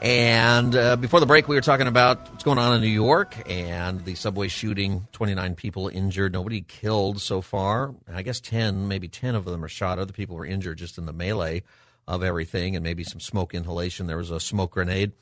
[0.00, 3.36] And uh, before the break, we were talking about what's going on in New York
[3.44, 7.94] and the subway shooting 29 people injured, nobody killed so far.
[8.10, 9.98] I guess 10, maybe 10 of them are shot.
[9.98, 11.64] Other people were injured just in the melee
[12.08, 14.06] of everything and maybe some smoke inhalation.
[14.06, 15.12] There was a smoke grenade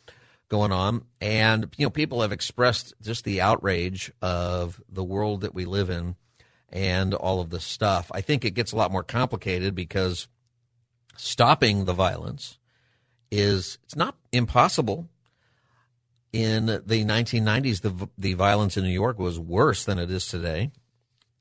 [0.48, 1.06] going on.
[1.20, 5.90] And, you know, people have expressed just the outrage of the world that we live
[5.90, 6.14] in
[6.74, 8.10] and all of this stuff.
[8.12, 10.26] I think it gets a lot more complicated because
[11.16, 12.58] stopping the violence
[13.30, 15.08] is it's not impossible.
[16.32, 20.72] In the 1990s, the the violence in New York was worse than it is today,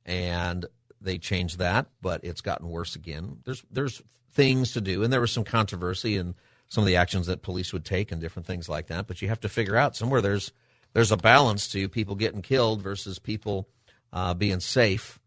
[0.05, 0.67] and
[1.01, 3.39] they changed that, but it's gotten worse again.
[3.43, 6.35] There's there's things to do, and there was some controversy in
[6.69, 9.07] some of the actions that police would take and different things like that.
[9.07, 10.51] But you have to figure out somewhere there's
[10.93, 13.67] there's a balance to people getting killed versus people
[14.11, 15.19] uh, being safe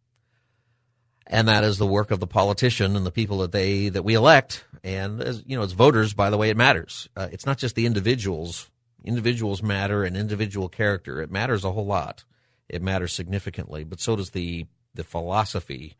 [1.26, 4.14] and that is the work of the politician and the people that they that we
[4.14, 4.64] elect.
[4.84, 7.08] And as you know, as voters, by the way, it matters.
[7.16, 8.70] Uh, it's not just the individuals.
[9.04, 11.20] Individuals matter, and individual character.
[11.20, 12.24] It matters a whole lot.
[12.68, 15.96] It matters significantly, but so does the the philosophy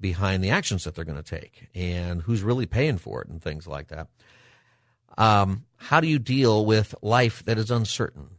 [0.00, 3.42] behind the actions that they're going to take, and who's really paying for it, and
[3.42, 4.08] things like that.
[5.18, 8.30] Um, how do you deal with life that is uncertain?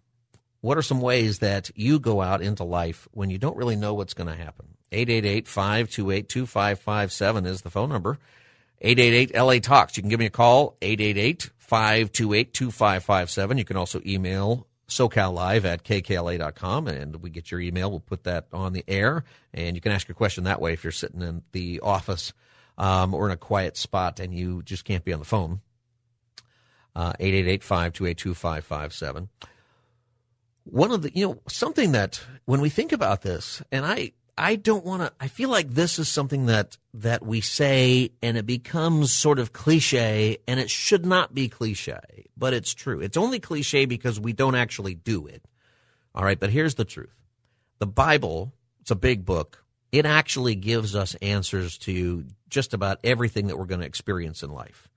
[0.62, 3.94] What are some ways that you go out into life when you don't really know
[3.94, 4.78] what's going to happen?
[4.91, 8.19] 888 528 2557 is the phone number.
[8.82, 9.95] 888 LA Talks.
[9.95, 13.58] You can give me a call, 888 528 2557.
[13.58, 17.89] You can also email SoCalLive at kkla.com and we get your email.
[17.89, 19.23] We'll put that on the air
[19.54, 22.34] and you can ask your question that way if you're sitting in the office
[22.77, 25.62] um, or in a quiet spot and you just can't be on the phone.
[26.93, 29.30] Uh, 888 528 2557
[30.65, 34.56] one of the you know something that when we think about this and i I
[34.56, 35.13] don't want to.
[35.20, 39.54] I feel like this is something that that we say, and it becomes sort of
[39.54, 43.00] cliche, and it should not be cliche, but it's true.
[43.00, 45.44] It's only cliche because we don't actually do it.
[46.15, 47.15] All right, but here's the truth:
[47.80, 48.54] the Bible.
[48.82, 49.63] It's a big book.
[49.91, 54.52] It actually gives us answers to just about everything that we're going to experience in
[54.52, 54.89] life.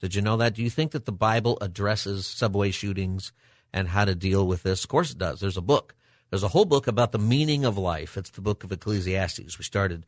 [0.00, 0.54] Did you know that?
[0.54, 3.32] Do you think that the Bible addresses subway shootings
[3.72, 4.84] and how to deal with this?
[4.84, 5.40] Of course it does.
[5.40, 5.94] There's a book
[6.32, 8.16] there's a whole book about the meaning of life.
[8.16, 9.58] It's the book of Ecclesiastes.
[9.58, 10.06] We started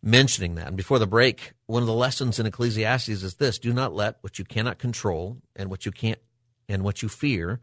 [0.00, 0.68] mentioning that.
[0.68, 4.18] And before the break, one of the lessons in Ecclesiastes is this do not let
[4.20, 6.20] what you cannot control and what you can't
[6.68, 7.58] and what you fear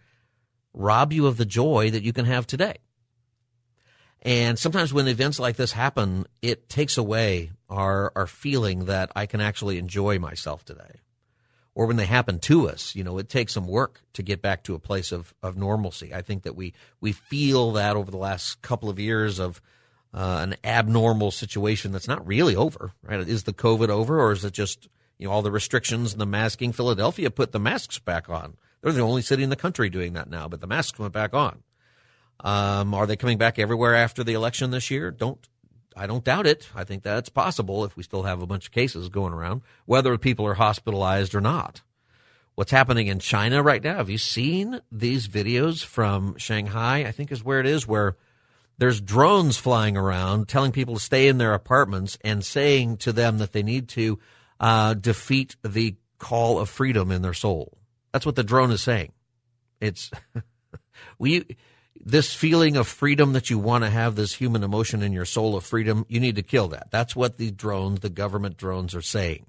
[0.73, 2.75] rob you of the joy that you can have today.
[4.21, 9.25] And sometimes when events like this happen, it takes away our, our feeling that I
[9.25, 10.99] can actually enjoy myself today
[11.75, 14.63] or when they happen to us, you know, it takes some work to get back
[14.63, 16.13] to a place of, of normalcy.
[16.13, 19.61] I think that we, we feel that over the last couple of years of
[20.13, 23.19] uh, an abnormal situation that's not really over, right?
[23.19, 26.25] Is the COVID over or is it just, you know, all the restrictions and the
[26.25, 26.71] masking?
[26.71, 28.55] Philadelphia put the masks back on.
[28.81, 31.33] They're the only city in the country doing that now, but the masks went back
[31.33, 31.63] on.
[32.39, 35.11] Um, are they coming back everywhere after the election this year?
[35.11, 35.45] Don't
[35.95, 36.69] I don't doubt it.
[36.75, 40.17] I think that's possible if we still have a bunch of cases going around, whether
[40.17, 41.81] people are hospitalized or not.
[42.55, 43.97] What's happening in China right now?
[43.97, 47.05] Have you seen these videos from Shanghai?
[47.05, 48.15] I think is where it is, where
[48.77, 53.38] there's drones flying around telling people to stay in their apartments and saying to them
[53.39, 54.19] that they need to
[54.60, 57.77] uh, defeat the call of freedom in their soul.
[58.12, 59.12] That's what the drone is saying.
[59.81, 60.12] It's
[61.19, 61.58] we
[62.06, 65.56] this feeling of freedom that you want to have, this human emotion in your soul
[65.56, 66.91] of freedom, you need to kill that.
[66.91, 69.48] That's what the drones, the government drones are saying.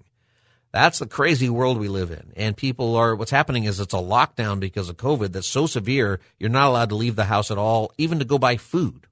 [0.73, 2.33] That's the crazy world we live in.
[2.35, 6.19] And people are, what's happening is it's a lockdown because of COVID that's so severe,
[6.39, 9.07] you're not allowed to leave the house at all, even to go buy food.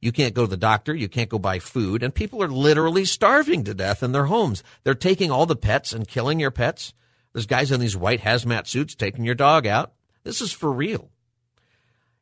[0.00, 0.94] You can't go to the doctor.
[0.94, 2.02] You can't go buy food.
[2.02, 4.62] And people are literally starving to death in their homes.
[4.82, 6.92] They're taking all the pets and killing your pets.
[7.32, 9.94] There's guys in these white hazmat suits taking your dog out.
[10.22, 11.08] This is for real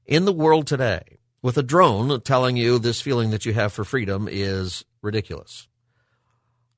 [0.06, 3.84] in the world today with a drone telling you this feeling that you have for
[3.84, 5.68] freedom is ridiculous.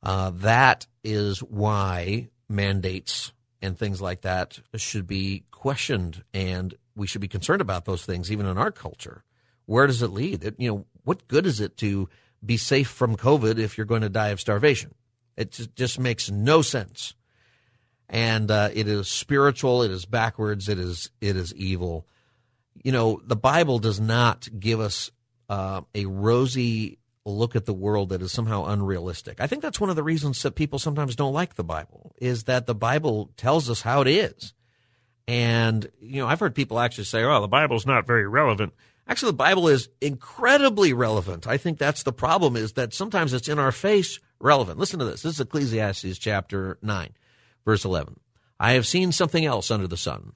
[0.02, 3.32] Uh, that is why mandates
[3.62, 8.30] and things like that should be questioned, and we should be concerned about those things,
[8.30, 9.24] even in our culture.
[9.64, 10.44] Where does it lead?
[10.44, 12.08] It, you know, what good is it to
[12.44, 14.94] be safe from COVID if you're going to die of starvation?
[15.36, 17.14] It just makes no sense,
[18.08, 19.82] and uh, it is spiritual.
[19.82, 20.68] It is backwards.
[20.68, 22.06] It is it is evil
[22.82, 25.10] you know, the Bible does not give us
[25.48, 29.40] uh, a rosy look at the world that is somehow unrealistic.
[29.40, 32.44] I think that's one of the reasons that people sometimes don't like the Bible is
[32.44, 34.52] that the Bible tells us how it is.
[35.26, 38.74] And, you know, I've heard people actually say, oh, the Bible's not very relevant.
[39.08, 41.46] Actually, the Bible is incredibly relevant.
[41.46, 44.78] I think that's the problem is that sometimes it's in our face relevant.
[44.78, 45.22] Listen to this.
[45.22, 47.10] This is Ecclesiastes chapter 9,
[47.64, 48.20] verse 11.
[48.60, 50.32] I have seen something else under the sun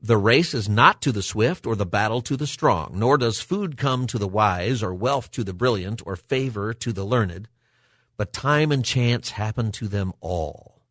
[0.00, 3.40] the race is not to the swift or the battle to the strong, nor does
[3.40, 7.48] food come to the wise or wealth to the brilliant or favor to the learned,
[8.16, 10.82] but time and chance happen to them all.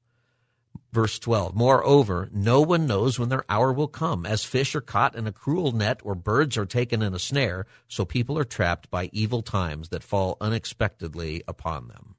[0.91, 4.25] Verse 12, moreover, no one knows when their hour will come.
[4.25, 7.65] As fish are caught in a cruel net or birds are taken in a snare,
[7.87, 12.15] so people are trapped by evil times that fall unexpectedly upon them.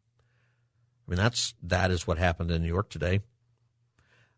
[1.06, 3.20] I mean, that's, that is what happened in New York today.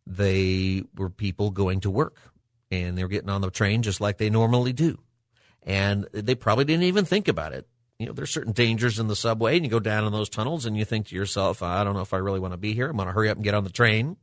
[0.07, 2.17] They were people going to work
[2.71, 4.99] and they were getting on the train just like they normally do.
[5.63, 7.67] And they probably didn't even think about it.
[7.99, 10.65] You know, there's certain dangers in the subway, and you go down in those tunnels,
[10.65, 12.89] and you think to yourself, I don't know if I really want to be here.
[12.89, 14.17] I'm going to hurry up and get on the train.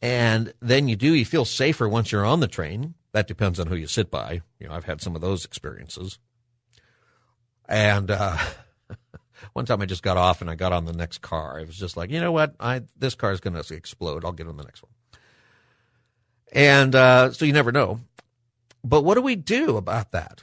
[0.00, 2.94] And then you do, you feel safer once you're on the train.
[3.12, 4.40] That depends on who you sit by.
[4.58, 6.18] You know, I've had some of those experiences.
[7.68, 8.38] And uh,
[9.52, 11.58] one time I just got off and I got on the next car.
[11.58, 12.54] I was just like, you know what?
[12.60, 14.24] I this car is going to explode.
[14.24, 14.92] I'll get on the next one.
[16.56, 18.00] And uh, so you never know.
[18.82, 20.42] But what do we do about that?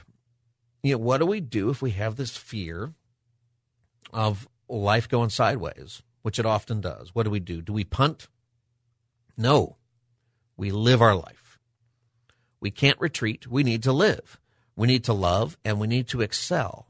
[0.80, 2.92] You know, what do we do if we have this fear
[4.12, 7.12] of life going sideways, which it often does?
[7.16, 7.60] What do we do?
[7.60, 8.28] Do we punt?
[9.36, 9.76] No.
[10.56, 11.58] We live our life.
[12.60, 13.48] We can't retreat.
[13.48, 14.38] We need to live.
[14.76, 16.86] We need to love and we need to excel.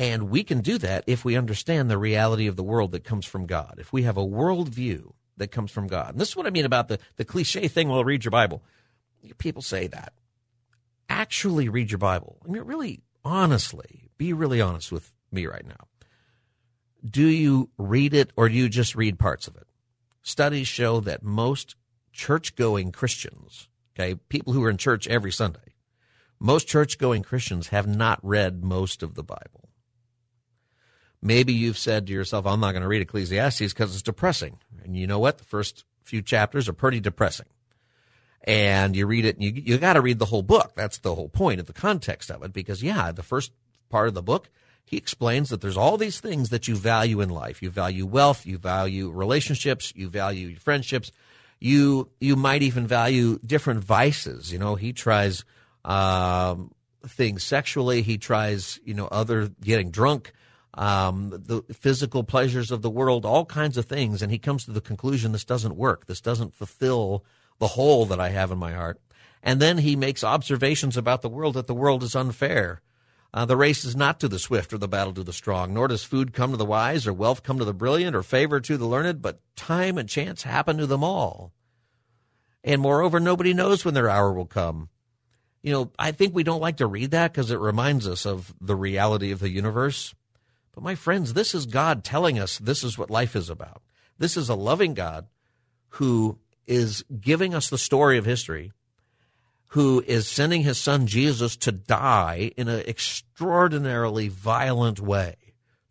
[0.00, 3.24] And we can do that if we understand the reality of the world that comes
[3.24, 3.76] from God.
[3.78, 6.10] If we have a worldview that comes from God.
[6.10, 8.62] And this is what I mean about the, the cliche thing, well, read your Bible.
[9.38, 10.12] People say that.
[11.08, 12.38] Actually read your Bible.
[12.44, 15.88] I mean, really, honestly, be really honest with me right now.
[17.04, 19.66] Do you read it or do you just read parts of it?
[20.22, 21.76] Studies show that most
[22.12, 25.74] church going Christians, okay, people who are in church every Sunday,
[26.40, 29.67] most church going Christians have not read most of the Bible.
[31.20, 34.58] Maybe you've said to yourself, I'm not going to read Ecclesiastes because it's depressing.
[34.84, 35.38] And you know what?
[35.38, 37.46] The first few chapters are pretty depressing.
[38.44, 40.72] And you read it and you, you got to read the whole book.
[40.74, 43.52] That's the whole point of the context of it because, yeah, the first
[43.90, 44.48] part of the book,
[44.84, 47.62] he explains that there's all these things that you value in life.
[47.62, 51.12] You value wealth, you value relationships, you value friendships,
[51.60, 54.50] you you might even value different vices.
[54.52, 55.44] You know, he tries
[55.84, 56.72] um,
[57.06, 58.02] things sexually.
[58.02, 60.32] He tries, you know, other getting drunk,
[60.74, 64.70] um, the physical pleasures of the world, all kinds of things, and he comes to
[64.70, 66.06] the conclusion this doesn't work.
[66.06, 67.24] This doesn't fulfill
[67.58, 69.00] the hole that I have in my heart.
[69.42, 72.82] And then he makes observations about the world that the world is unfair.
[73.32, 75.88] Uh, the race is not to the swift or the battle to the strong, nor
[75.88, 78.76] does food come to the wise or wealth come to the brilliant or favor to
[78.76, 81.52] the learned, but time and chance happen to them all.
[82.64, 84.88] And moreover, nobody knows when their hour will come.
[85.62, 88.54] You know, I think we don't like to read that because it reminds us of
[88.60, 90.14] the reality of the universe.
[90.74, 93.82] But my friends, this is God telling us this is what life is about.
[94.18, 95.26] This is a loving God
[95.90, 98.72] who is giving us the story of history
[99.72, 105.36] who is sending his son Jesus to die in an extraordinarily violent way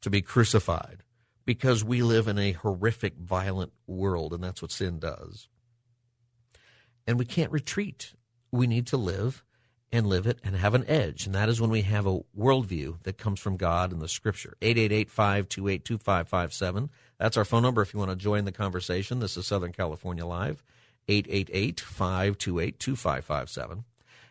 [0.02, 1.04] to be crucified
[1.46, 5.48] because we live in a horrific, violent world, and that's what sin does.
[7.06, 8.14] And we can't retreat.
[8.52, 9.44] We need to live
[9.92, 11.26] and live it and have an edge.
[11.26, 14.56] And that is when we have a worldview that comes from God and the scripture.
[14.62, 16.90] 888 528 2557.
[17.18, 19.20] That's our phone number if you want to join the conversation.
[19.20, 20.64] This is Southern California Live.
[21.08, 23.86] 888 528 2557.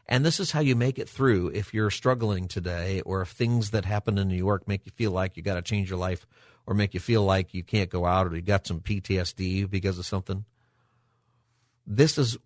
[0.08, 3.70] And this is how you make it through if you're struggling today or if things
[3.70, 6.26] that happen in New York make you feel like you got to change your life
[6.66, 9.98] or make you feel like you can't go out or you got some PTSD because
[9.98, 10.44] of something.
[11.86, 12.36] This is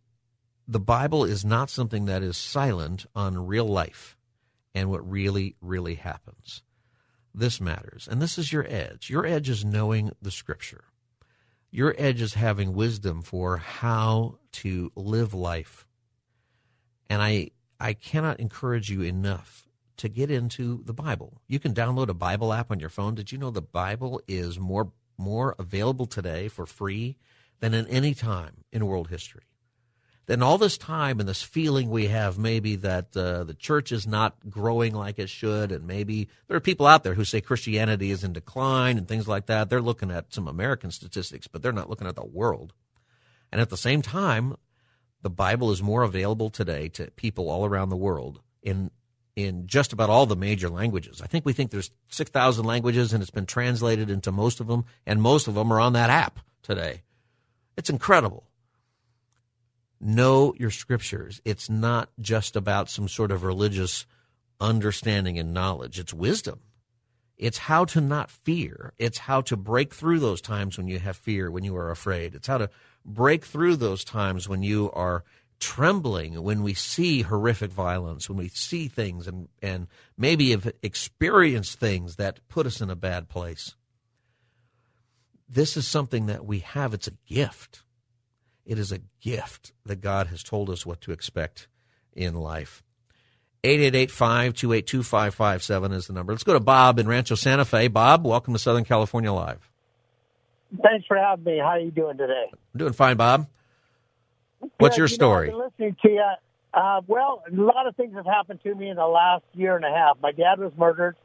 [0.71, 4.17] the Bible is not something that is silent on real life
[4.73, 6.63] and what really, really happens.
[7.35, 8.07] This matters.
[8.09, 9.11] And this is your edge.
[9.11, 10.85] Your edge is knowing the scripture.
[11.73, 15.89] Your edge is having wisdom for how to live life.
[17.09, 21.41] And I I cannot encourage you enough to get into the Bible.
[21.49, 23.17] You can download a Bible app on your phone.
[23.17, 27.17] Did you know the Bible is more more available today for free
[27.59, 29.50] than in any time in world history?
[30.31, 34.07] Then all this time and this feeling we have maybe that uh, the church is
[34.07, 38.13] not growing like it should, and maybe there are people out there who say Christianity
[38.13, 39.69] is in decline and things like that.
[39.69, 42.75] They're looking at some American statistics, but they're not looking at the world.
[43.51, 44.55] And at the same time,
[45.21, 48.93] the Bible is more available today to people all around the world in
[49.35, 51.21] in just about all the major languages.
[51.21, 54.85] I think we think there's 6,000 languages and it's been translated into most of them
[55.07, 57.03] and most of them are on that app today.
[57.77, 58.50] It's incredible
[60.01, 61.41] know your scriptures.
[61.45, 64.07] It's not just about some sort of religious
[64.61, 66.61] understanding and knowledge, it's wisdom.
[67.37, 68.93] It's how to not fear.
[68.99, 72.35] It's how to break through those times when you have fear, when you are afraid.
[72.35, 72.69] It's how to
[73.03, 75.25] break through those times when you are
[75.59, 79.87] trembling, when we see horrific violence, when we see things and, and
[80.19, 83.75] maybe have experienced things that put us in a bad place.
[85.49, 86.93] This is something that we have.
[86.93, 87.85] It's a gift.
[88.71, 91.67] It is a gift that God has told us what to expect
[92.13, 92.85] in life.
[93.65, 96.33] 888-528-2557 is the number.
[96.33, 97.89] Let's go to Bob in Rancho Santa Fe.
[97.89, 99.69] Bob, welcome to Southern California Live.
[100.81, 101.59] Thanks for having me.
[101.59, 102.45] How are you doing today?
[102.53, 103.49] I'm doing fine, Bob.
[104.79, 105.51] What's your you story?
[105.51, 106.31] Know, listening to you.
[106.73, 109.85] Uh, well, a lot of things have happened to me in the last year and
[109.85, 110.17] a half.
[110.23, 111.17] My dad was murdered.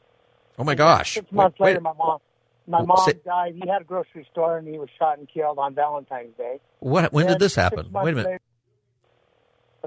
[0.58, 1.14] Oh my gosh!
[1.14, 2.22] Six months wait, later, my mom
[2.68, 3.56] my mom died.
[3.56, 6.60] He had a grocery store, and he was shot and killed on Valentine's Day.
[6.80, 7.14] What?
[7.14, 7.92] When and did this happen?
[7.92, 8.26] Wait a minute.
[8.26, 8.42] Later,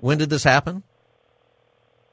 [0.00, 0.82] when did this happen?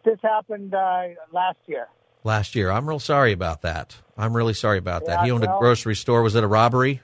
[0.03, 1.87] This happened uh, last year.
[2.23, 2.71] Last year.
[2.71, 3.97] I'm real sorry about that.
[4.17, 5.25] I'm really sorry about yeah, that.
[5.25, 6.23] He owned well, a grocery store.
[6.23, 7.01] Was it a robbery?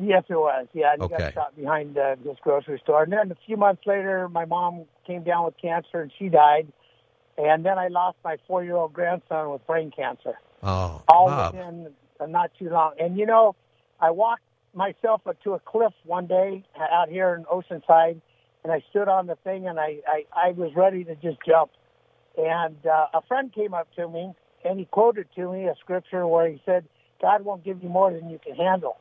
[0.00, 0.66] Yes, it was.
[0.72, 1.18] Yeah, he okay.
[1.18, 3.02] got shot behind uh, this grocery store.
[3.02, 6.72] And then a few months later, my mom came down with cancer, and she died.
[7.36, 10.34] And then I lost my four-year-old grandson with brain cancer.
[10.62, 11.54] Oh, all Bob.
[11.54, 11.88] within
[12.26, 12.94] not too long.
[12.98, 13.54] And you know,
[14.00, 14.42] I walked
[14.74, 18.20] myself up to a cliff one day out here in Oceanside,
[18.64, 21.70] and I stood on the thing, and I I, I was ready to just jump.
[22.36, 24.32] And uh, a friend came up to me,
[24.64, 26.84] and he quoted to me a scripture where he said,
[27.20, 28.96] "God won't give you more than you can handle."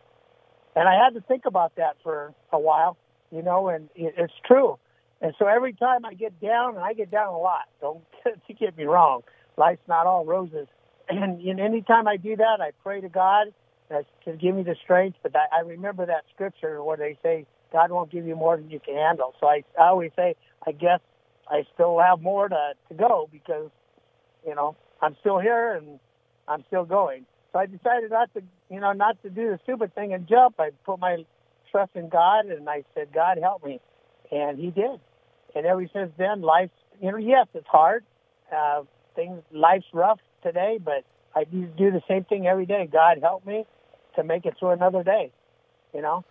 [0.75, 2.97] And I had to think about that for a while,
[3.31, 4.77] you know, and it, it's true.
[5.21, 8.03] And so every time I get down, and I get down a lot, don't
[8.59, 9.21] get me wrong,
[9.57, 10.67] life's not all roses
[11.09, 13.47] and you know, anytime I do that, I pray to God
[13.89, 15.17] to give me the strength.
[15.23, 18.69] But I, I remember that scripture where they say God won't give you more than
[18.69, 19.33] you can handle.
[19.39, 20.35] So I, I always say,
[20.65, 20.99] I guess
[21.49, 23.69] I still have more to to go because
[24.45, 25.99] you know I'm still here and
[26.47, 27.25] I'm still going.
[27.53, 30.55] So I decided not to, you know, not to do the stupid thing and jump.
[30.59, 31.25] I put my
[31.71, 33.79] trust in God, and I said, God help me,
[34.31, 34.99] and He did.
[35.55, 36.69] And ever since then, life,
[37.01, 38.03] you know, yes, it's hard.
[38.55, 38.83] Uh,
[39.15, 41.03] things, life's rough today, but
[41.35, 42.89] I do the same thing every day.
[42.91, 43.65] God help me
[44.15, 45.31] to make it through another day.
[45.93, 46.25] You know.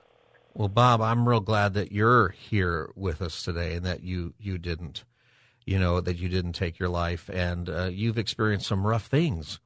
[0.55, 4.59] Well, Bob, I'm real glad that you're here with us today, and that you you
[4.59, 5.05] didn't,
[5.65, 9.61] you know, that you didn't take your life, and uh, you've experienced some rough things.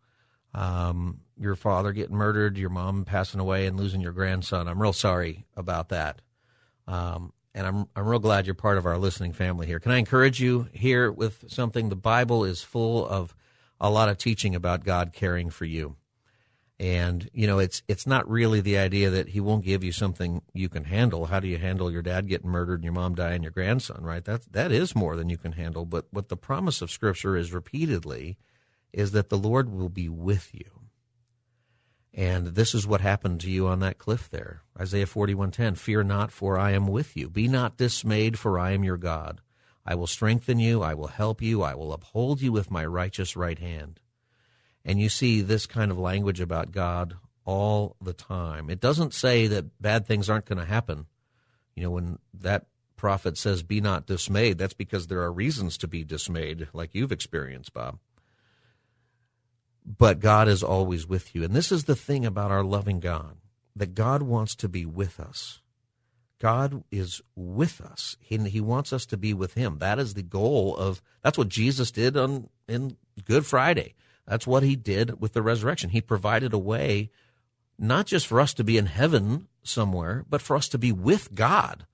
[0.52, 4.66] Um, your father getting murdered, your mom passing away, and losing your grandson.
[4.66, 6.20] I'm real sorry about that.
[6.88, 9.80] Um, and I'm I'm real glad you're part of our listening family here.
[9.80, 11.88] Can I encourage you here with something?
[11.88, 13.34] The Bible is full of
[13.80, 15.96] a lot of teaching about God caring for you.
[16.78, 20.40] And you know, it's it's not really the idea that he won't give you something
[20.54, 21.26] you can handle.
[21.26, 24.02] How do you handle your dad getting murdered and your mom dying, and your grandson,
[24.02, 24.24] right?
[24.24, 25.84] That that is more than you can handle.
[25.84, 28.38] But what the promise of Scripture is repeatedly
[28.94, 30.80] is that the Lord will be with you.
[32.14, 34.62] And this is what happened to you on that cliff there.
[34.80, 37.28] Isaiah 41:10, "Fear not, for I am with you.
[37.28, 39.42] Be not dismayed, for I am your God.
[39.84, 43.36] I will strengthen you, I will help you, I will uphold you with my righteous
[43.36, 44.00] right hand."
[44.84, 48.70] And you see this kind of language about God all the time.
[48.70, 51.06] It doesn't say that bad things aren't going to happen.
[51.74, 52.66] You know, when that
[52.96, 57.12] prophet says, Be not dismayed, that's because there are reasons to be dismayed, like you've
[57.12, 57.98] experienced, Bob
[59.98, 61.42] but God is always with you.
[61.42, 63.36] And this is the thing about our loving God
[63.74, 65.60] that God wants to be with us.
[66.40, 68.16] God is with us.
[68.18, 69.78] He, he wants us to be with Him.
[69.78, 71.02] That is the goal of.
[71.22, 73.94] That's what Jesus did on in Good Friday.
[74.26, 75.90] That's what He did with the resurrection.
[75.90, 77.10] He provided a way,
[77.78, 81.34] not just for us to be in heaven somewhere, but for us to be with
[81.34, 81.86] God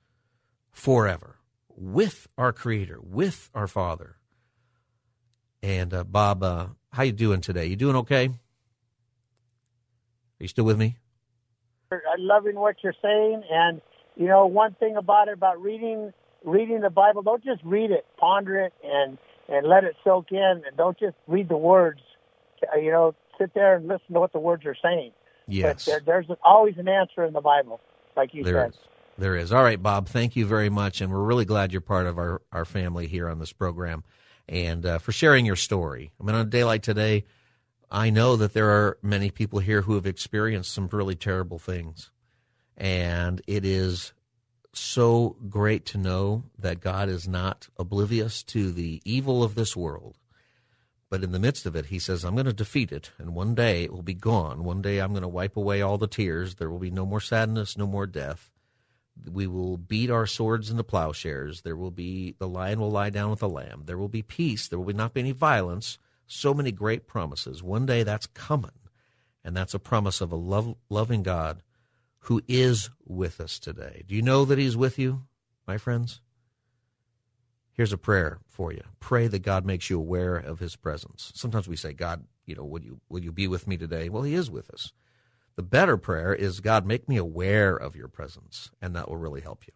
[0.71, 1.37] forever,
[1.69, 4.17] with our Creator, with our Father.
[5.61, 7.67] And uh, Bob, uh, how you doing today?
[7.67, 8.27] You doing okay?
[8.27, 8.33] Are
[10.39, 10.99] you still with me?
[11.91, 13.81] I'm loving what you're saying, and
[14.17, 16.13] you know one thing about it about reading
[16.45, 17.23] reading the Bible.
[17.23, 21.17] Don't just read it, ponder it, and and let it soak in, and don't just
[21.27, 22.01] read the words.
[22.73, 25.13] Uh, you know, sit there and listen to what the words are saying.
[25.47, 27.81] Yes, there, there's always an answer in the Bible,
[28.17, 28.71] like you there said.
[28.71, 28.79] Is.
[29.19, 29.53] There is.
[29.53, 30.09] All right, Bob.
[30.09, 33.29] Thank you very much, and we're really glad you're part of our our family here
[33.29, 34.03] on this program
[34.49, 36.13] and uh, for sharing your story.
[36.21, 37.25] I mean, on a day like today,
[37.91, 42.11] I know that there are many people here who have experienced some really terrible things.
[42.77, 44.13] And it is
[44.73, 50.19] so great to know that God is not oblivious to the evil of this world.
[51.09, 53.55] But in the midst of it, he says, I'm going to defeat it, and one
[53.55, 54.65] day it will be gone.
[54.65, 56.57] One day I'm going to wipe away all the tears.
[56.57, 58.51] There will be no more sadness, no more death.
[59.31, 61.63] We will beat our swords into plowshares.
[61.63, 63.85] There will be the lion will lie down with the lamb.
[63.87, 64.69] There will be peace.
[64.69, 65.99] There will not be any violence.
[66.27, 67.63] So many great promises.
[67.63, 68.73] One day that's coming,
[69.45, 71.63] and that's a promise of a love, loving God
[72.27, 74.03] who is with us today.
[74.07, 75.23] Do you know that He's with you,
[75.67, 76.21] my friends?
[77.73, 78.83] Here's a prayer for you.
[78.99, 81.31] Pray that God makes you aware of His presence.
[81.37, 84.09] Sometimes we say, God, you know, will you will you be with me today?
[84.09, 84.93] Well, He is with us.
[85.55, 89.41] The better prayer is, God, make me aware of your presence, and that will really
[89.41, 89.73] help you.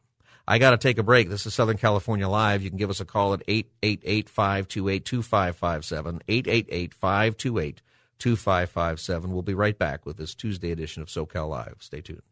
[0.49, 1.29] I got to take a break.
[1.29, 2.63] This is Southern California Live.
[2.63, 6.23] You can give us a call at 888 528 2557.
[6.27, 7.83] 888 528
[8.19, 9.33] 2557.
[9.33, 11.77] We'll be right back with this Tuesday edition of SoCal Live.
[11.79, 12.23] Stay tuned.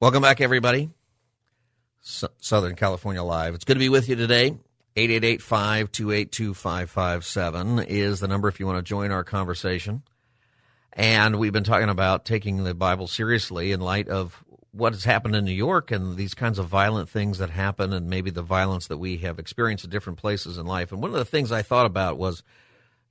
[0.00, 0.88] Welcome back, everybody.
[2.00, 3.54] Southern California Live.
[3.54, 4.56] It's good to be with you today.
[4.96, 10.02] 888-528-2557 is the number if you want to join our conversation.
[10.94, 14.42] And we've been talking about taking the Bible seriously in light of
[14.72, 18.08] what has happened in New York and these kinds of violent things that happen and
[18.08, 20.92] maybe the violence that we have experienced in different places in life.
[20.92, 22.42] And one of the things I thought about was,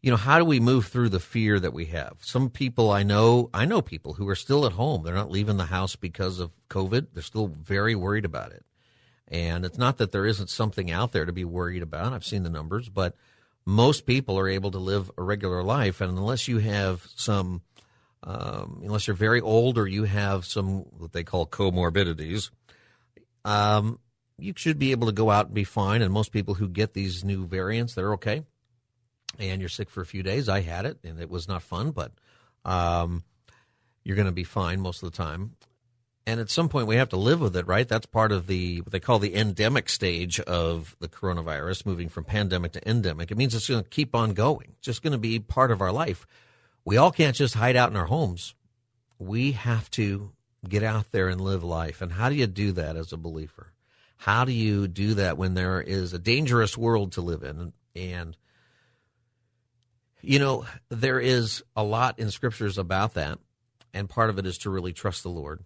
[0.01, 2.17] you know, how do we move through the fear that we have?
[2.21, 5.03] Some people I know, I know people who are still at home.
[5.03, 7.07] They're not leaving the house because of COVID.
[7.13, 8.63] They're still very worried about it.
[9.27, 12.13] And it's not that there isn't something out there to be worried about.
[12.13, 13.15] I've seen the numbers, but
[13.65, 16.01] most people are able to live a regular life.
[16.01, 17.61] And unless you have some,
[18.23, 22.49] um, unless you're very old or you have some what they call comorbidities,
[23.43, 23.99] um,
[24.37, 26.01] you should be able to go out and be fine.
[26.01, 28.43] And most people who get these new variants, they're okay.
[29.37, 30.49] And you're sick for a few days.
[30.49, 32.11] I had it, and it was not fun, but
[32.65, 33.23] um,
[34.03, 35.55] you're going to be fine most of the time
[36.29, 37.87] and at some point we have to live with it, right?
[37.87, 42.23] That's part of the what they call the endemic stage of the coronavirus, moving from
[42.23, 43.31] pandemic to endemic.
[43.31, 44.67] It means it's going to keep on going.
[44.77, 46.27] It's just going to be part of our life.
[46.85, 48.53] We all can't just hide out in our homes.
[49.17, 50.31] We have to
[50.67, 51.99] get out there and live life.
[51.99, 53.73] And how do you do that as a believer?
[54.17, 57.73] How do you do that when there is a dangerous world to live in?
[57.95, 58.37] And,
[60.21, 63.39] you know, there is a lot in scriptures about that.
[63.93, 65.63] And part of it is to really trust the Lord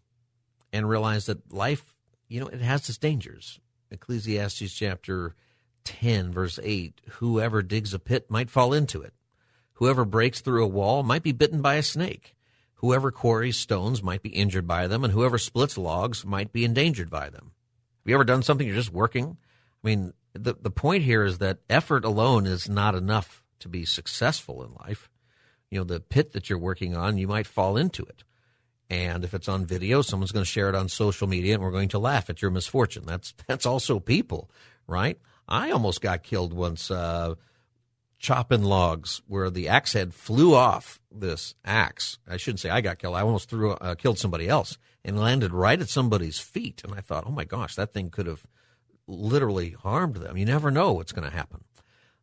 [0.71, 1.95] and realize that life,
[2.27, 3.59] you know, it has its dangers.
[3.91, 5.35] Ecclesiastes chapter
[5.83, 9.13] 10, verse 8 Whoever digs a pit might fall into it.
[9.73, 12.35] Whoever breaks through a wall might be bitten by a snake.
[12.75, 17.09] Whoever quarries stones might be injured by them, and whoever splits logs might be endangered
[17.09, 17.51] by them.
[18.03, 19.37] Have you ever done something you're just working?
[19.83, 23.85] I mean, the, the point here is that effort alone is not enough to be
[23.85, 25.09] successful in life.
[25.69, 28.23] You know, the pit that you're working on, you might fall into it.
[28.89, 31.71] And if it's on video, someone's going to share it on social media and we're
[31.71, 33.05] going to laugh at your misfortune.
[33.05, 34.51] That's that's also people,
[34.85, 35.17] right?
[35.47, 37.35] I almost got killed once uh,
[38.19, 42.19] chopping logs where the axe head flew off this axe.
[42.29, 43.15] I shouldn't say I got killed.
[43.15, 46.81] I almost threw uh, killed somebody else and landed right at somebody's feet.
[46.83, 48.45] And I thought, oh my gosh, that thing could have
[49.07, 50.37] literally harmed them.
[50.37, 51.63] You never know what's going to happen.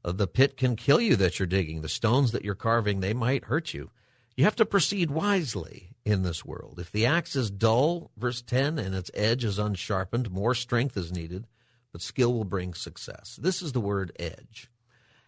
[0.03, 1.83] The pit can kill you that you're digging.
[1.83, 3.91] The stones that you're carving, they might hurt you.
[4.37, 6.79] You have to proceed wisely in this world.
[6.81, 11.13] If the axe is dull, verse 10, and its edge is unsharpened, more strength is
[11.13, 11.47] needed,
[11.93, 13.39] but skill will bring success.
[13.41, 14.71] This is the word edge,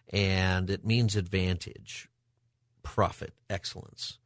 [0.09, 2.09] and it means advantage,
[2.81, 4.17] profit, excellence.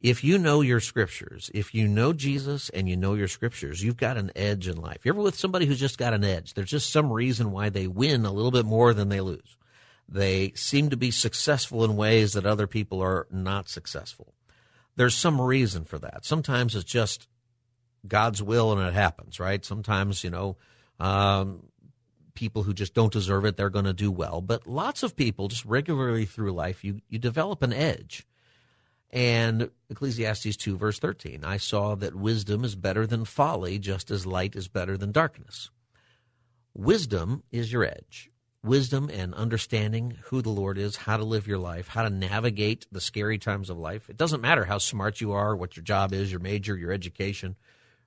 [0.00, 3.96] If you know your scriptures, if you know Jesus and you know your scriptures, you've
[3.96, 4.98] got an edge in life.
[5.02, 6.54] You're ever with somebody who's just got an edge?
[6.54, 9.56] There's just some reason why they win a little bit more than they lose.
[10.08, 14.34] They seem to be successful in ways that other people are not successful.
[14.94, 16.24] There's some reason for that.
[16.24, 17.26] Sometimes it's just
[18.06, 19.64] God's will and it happens, right?
[19.64, 20.56] Sometimes, you know,
[21.00, 21.64] um,
[22.34, 24.40] people who just don't deserve it, they're going to do well.
[24.40, 28.24] But lots of people, just regularly through life, you, you develop an edge.
[29.10, 34.26] And Ecclesiastes 2, verse 13 I saw that wisdom is better than folly, just as
[34.26, 35.70] light is better than darkness.
[36.74, 38.30] Wisdom is your edge
[38.62, 42.86] wisdom and understanding who the Lord is, how to live your life, how to navigate
[42.90, 44.10] the scary times of life.
[44.10, 47.56] It doesn't matter how smart you are, what your job is, your major, your education,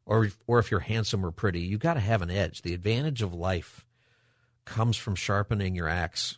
[0.05, 1.61] or or if you're handsome or pretty.
[1.61, 2.61] You've got to have an edge.
[2.61, 3.85] The advantage of life
[4.65, 6.37] comes from sharpening your axe.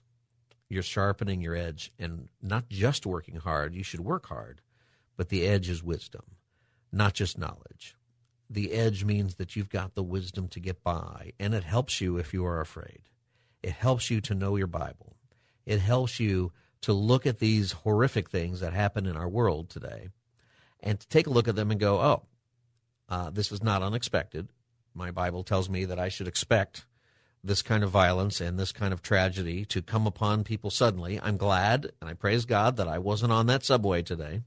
[0.73, 3.75] You're sharpening your edge and not just working hard.
[3.75, 4.61] You should work hard,
[5.15, 6.23] but the edge is wisdom,
[6.91, 7.95] not just knowledge.
[8.49, 12.17] The edge means that you've got the wisdom to get by, and it helps you
[12.17, 13.03] if you are afraid.
[13.61, 15.15] It helps you to know your Bible.
[15.63, 16.51] It helps you
[16.81, 20.09] to look at these horrific things that happen in our world today
[20.79, 22.23] and to take a look at them and go, oh,
[23.09, 24.49] uh, this is not unexpected.
[24.95, 26.87] My Bible tells me that I should expect
[27.43, 31.19] this kind of violence and this kind of tragedy to come upon people suddenly.
[31.21, 34.41] I'm glad and I praise God that I wasn't on that subway today.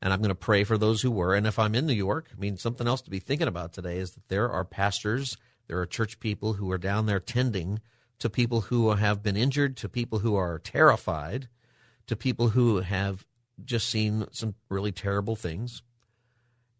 [0.00, 1.34] And I'm going to pray for those who were.
[1.34, 3.98] And if I'm in New York, I mean, something else to be thinking about today
[3.98, 7.80] is that there are pastors, there are church people who are down there tending
[8.20, 11.48] to people who have been injured, to people who are terrified,
[12.06, 13.26] to people who have
[13.64, 15.82] just seen some really terrible things.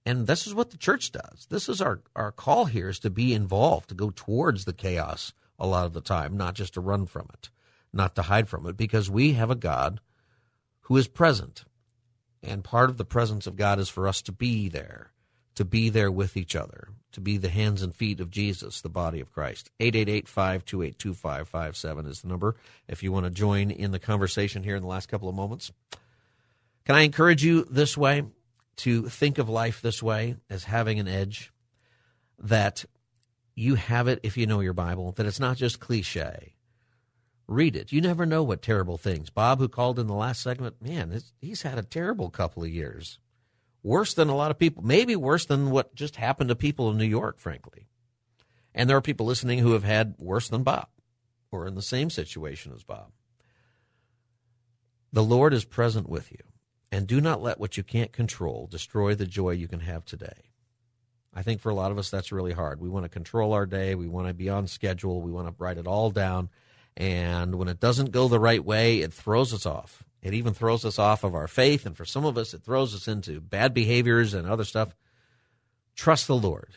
[0.06, 1.46] And this is what the church does.
[1.50, 5.32] This is our, our call here is to be involved, to go towards the chaos
[5.58, 7.50] a lot of the time, not just to run from it,
[7.92, 10.00] not to hide from it, because we have a God
[10.82, 11.64] who is present.
[12.42, 15.12] And part of the presence of God is for us to be there,
[15.56, 18.88] to be there with each other, to be the hands and feet of Jesus, the
[18.88, 19.70] body of Christ.
[19.80, 22.56] 888-528-2557 is the number
[22.86, 25.72] if you want to join in the conversation here in the last couple of moments.
[26.84, 28.24] Can I encourage you this way
[28.76, 31.52] to think of life this way as having an edge
[32.38, 32.84] that
[33.58, 36.54] you have it if you know your Bible, that it's not just cliche.
[37.48, 37.90] Read it.
[37.90, 39.30] You never know what terrible things.
[39.30, 43.18] Bob, who called in the last segment, man, he's had a terrible couple of years
[43.82, 46.98] worse than a lot of people, maybe worse than what just happened to people in
[46.98, 47.88] New York, frankly.
[48.74, 50.88] And there are people listening who have had worse than Bob
[51.50, 53.10] or in the same situation as Bob.
[55.12, 56.44] The Lord is present with you,
[56.92, 60.47] and do not let what you can't control destroy the joy you can have today.
[61.34, 62.80] I think for a lot of us, that's really hard.
[62.80, 65.54] We want to control our day, we want to be on schedule, we want to
[65.62, 66.48] write it all down.
[66.96, 70.04] And when it doesn't go the right way, it throws us off.
[70.20, 72.94] It even throws us off of our faith, and for some of us, it throws
[72.94, 74.94] us into bad behaviors and other stuff.
[75.94, 76.76] Trust the Lord.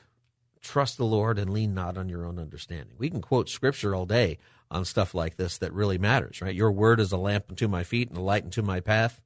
[0.62, 2.94] Trust the Lord and lean not on your own understanding.
[3.00, 4.38] We can quote scripture all day
[4.70, 6.54] on stuff like this that really matters, right?
[6.54, 9.20] Your word is a lamp unto my feet and a light unto my path.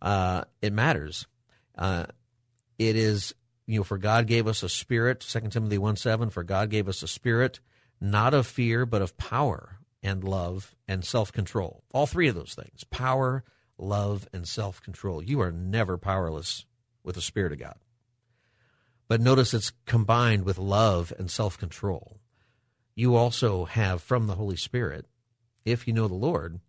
[0.00, 1.26] Uh, it matters.
[1.76, 2.06] Uh,
[2.78, 3.34] it is,
[3.66, 6.88] you know, for God gave us a spirit, 2 Timothy 1 7, for God gave
[6.88, 7.60] us a spirit,
[8.00, 11.82] not of fear, but of power and love and self control.
[11.92, 13.44] All three of those things power,
[13.78, 15.22] love, and self control.
[15.22, 16.66] You are never powerless
[17.02, 17.76] with the Spirit of God.
[19.08, 22.18] But notice it's combined with love and self control.
[22.94, 25.06] You also have from the Holy Spirit,
[25.64, 26.60] if you know the Lord,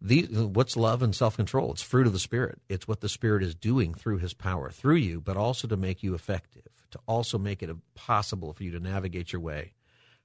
[0.00, 1.72] what's love and self control?
[1.72, 2.60] It's fruit of the Spirit.
[2.68, 6.02] It's what the Spirit is doing through His power, through you, but also to make
[6.02, 9.72] you effective, to also make it possible for you to navigate your way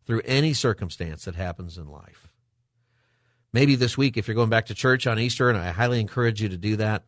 [0.06, 2.28] through any circumstance that happens in life.
[3.52, 6.42] Maybe this week, if you're going back to church on Easter, and I highly encourage
[6.42, 7.06] you to do that,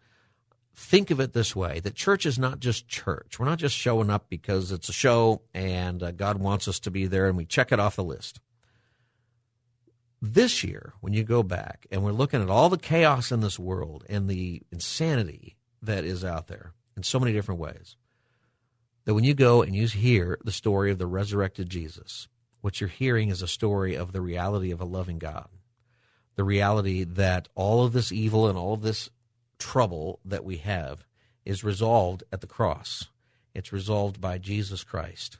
[0.75, 3.39] think of it this way that church is not just church.
[3.39, 6.91] We're not just showing up because it's a show and uh, God wants us to
[6.91, 8.39] be there and we check it off the list.
[10.27, 13.59] This year, when you go back and we're looking at all the chaos in this
[13.59, 17.95] world and the insanity that is out there in so many different ways,
[19.03, 22.27] that when you go and you hear the story of the resurrected Jesus,
[22.61, 25.47] what you're hearing is a story of the reality of a loving God.
[26.37, 29.11] The reality that all of this evil and all of this
[29.59, 31.05] trouble that we have
[31.45, 33.09] is resolved at the cross.
[33.53, 35.37] It's resolved by Jesus Christ.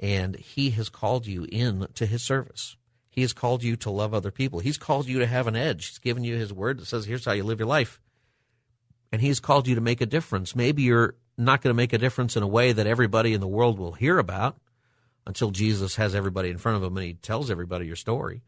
[0.00, 2.76] And he has called you in to his service.
[3.12, 4.58] He has called you to love other people.
[4.58, 5.86] He's called you to have an edge.
[5.86, 8.00] He's given you his word that says, here's how you live your life.
[9.12, 10.56] And he's called you to make a difference.
[10.56, 13.46] Maybe you're not going to make a difference in a way that everybody in the
[13.46, 14.56] world will hear about
[15.26, 18.42] until Jesus has everybody in front of him and he tells everybody your story.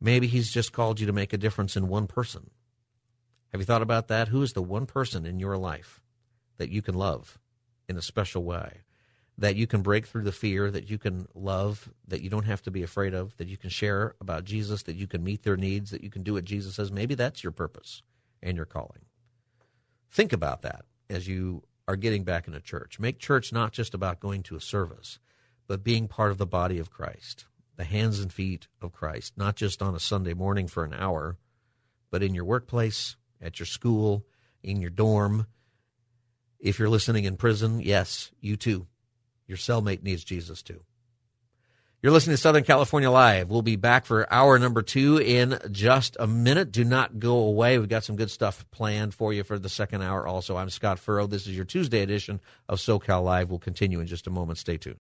[0.00, 2.50] Maybe he's just called you to make a difference in one person
[3.52, 4.28] have you thought about that?
[4.28, 6.00] Who is the one person in your life
[6.58, 7.38] that you can love
[7.88, 8.82] in a special way?
[9.40, 12.62] That you can break through the fear, that you can love, that you don't have
[12.62, 15.56] to be afraid of, that you can share about Jesus, that you can meet their
[15.56, 16.92] needs, that you can do what Jesus says.
[16.92, 18.02] Maybe that's your purpose
[18.42, 19.06] and your calling.
[20.10, 23.00] Think about that as you are getting back into church.
[23.00, 25.18] Make church not just about going to a service,
[25.66, 29.56] but being part of the body of Christ, the hands and feet of Christ, not
[29.56, 31.38] just on a Sunday morning for an hour,
[32.10, 34.26] but in your workplace, at your school,
[34.62, 35.46] in your dorm.
[36.58, 38.86] If you're listening in prison, yes, you too.
[39.50, 40.80] Your cellmate needs Jesus too.
[42.02, 43.50] You're listening to Southern California Live.
[43.50, 46.70] We'll be back for hour number two in just a minute.
[46.70, 47.76] Do not go away.
[47.76, 50.56] We've got some good stuff planned for you for the second hour also.
[50.56, 51.26] I'm Scott Furrow.
[51.26, 53.50] This is your Tuesday edition of SoCal Live.
[53.50, 54.58] We'll continue in just a moment.
[54.58, 54.98] Stay tuned.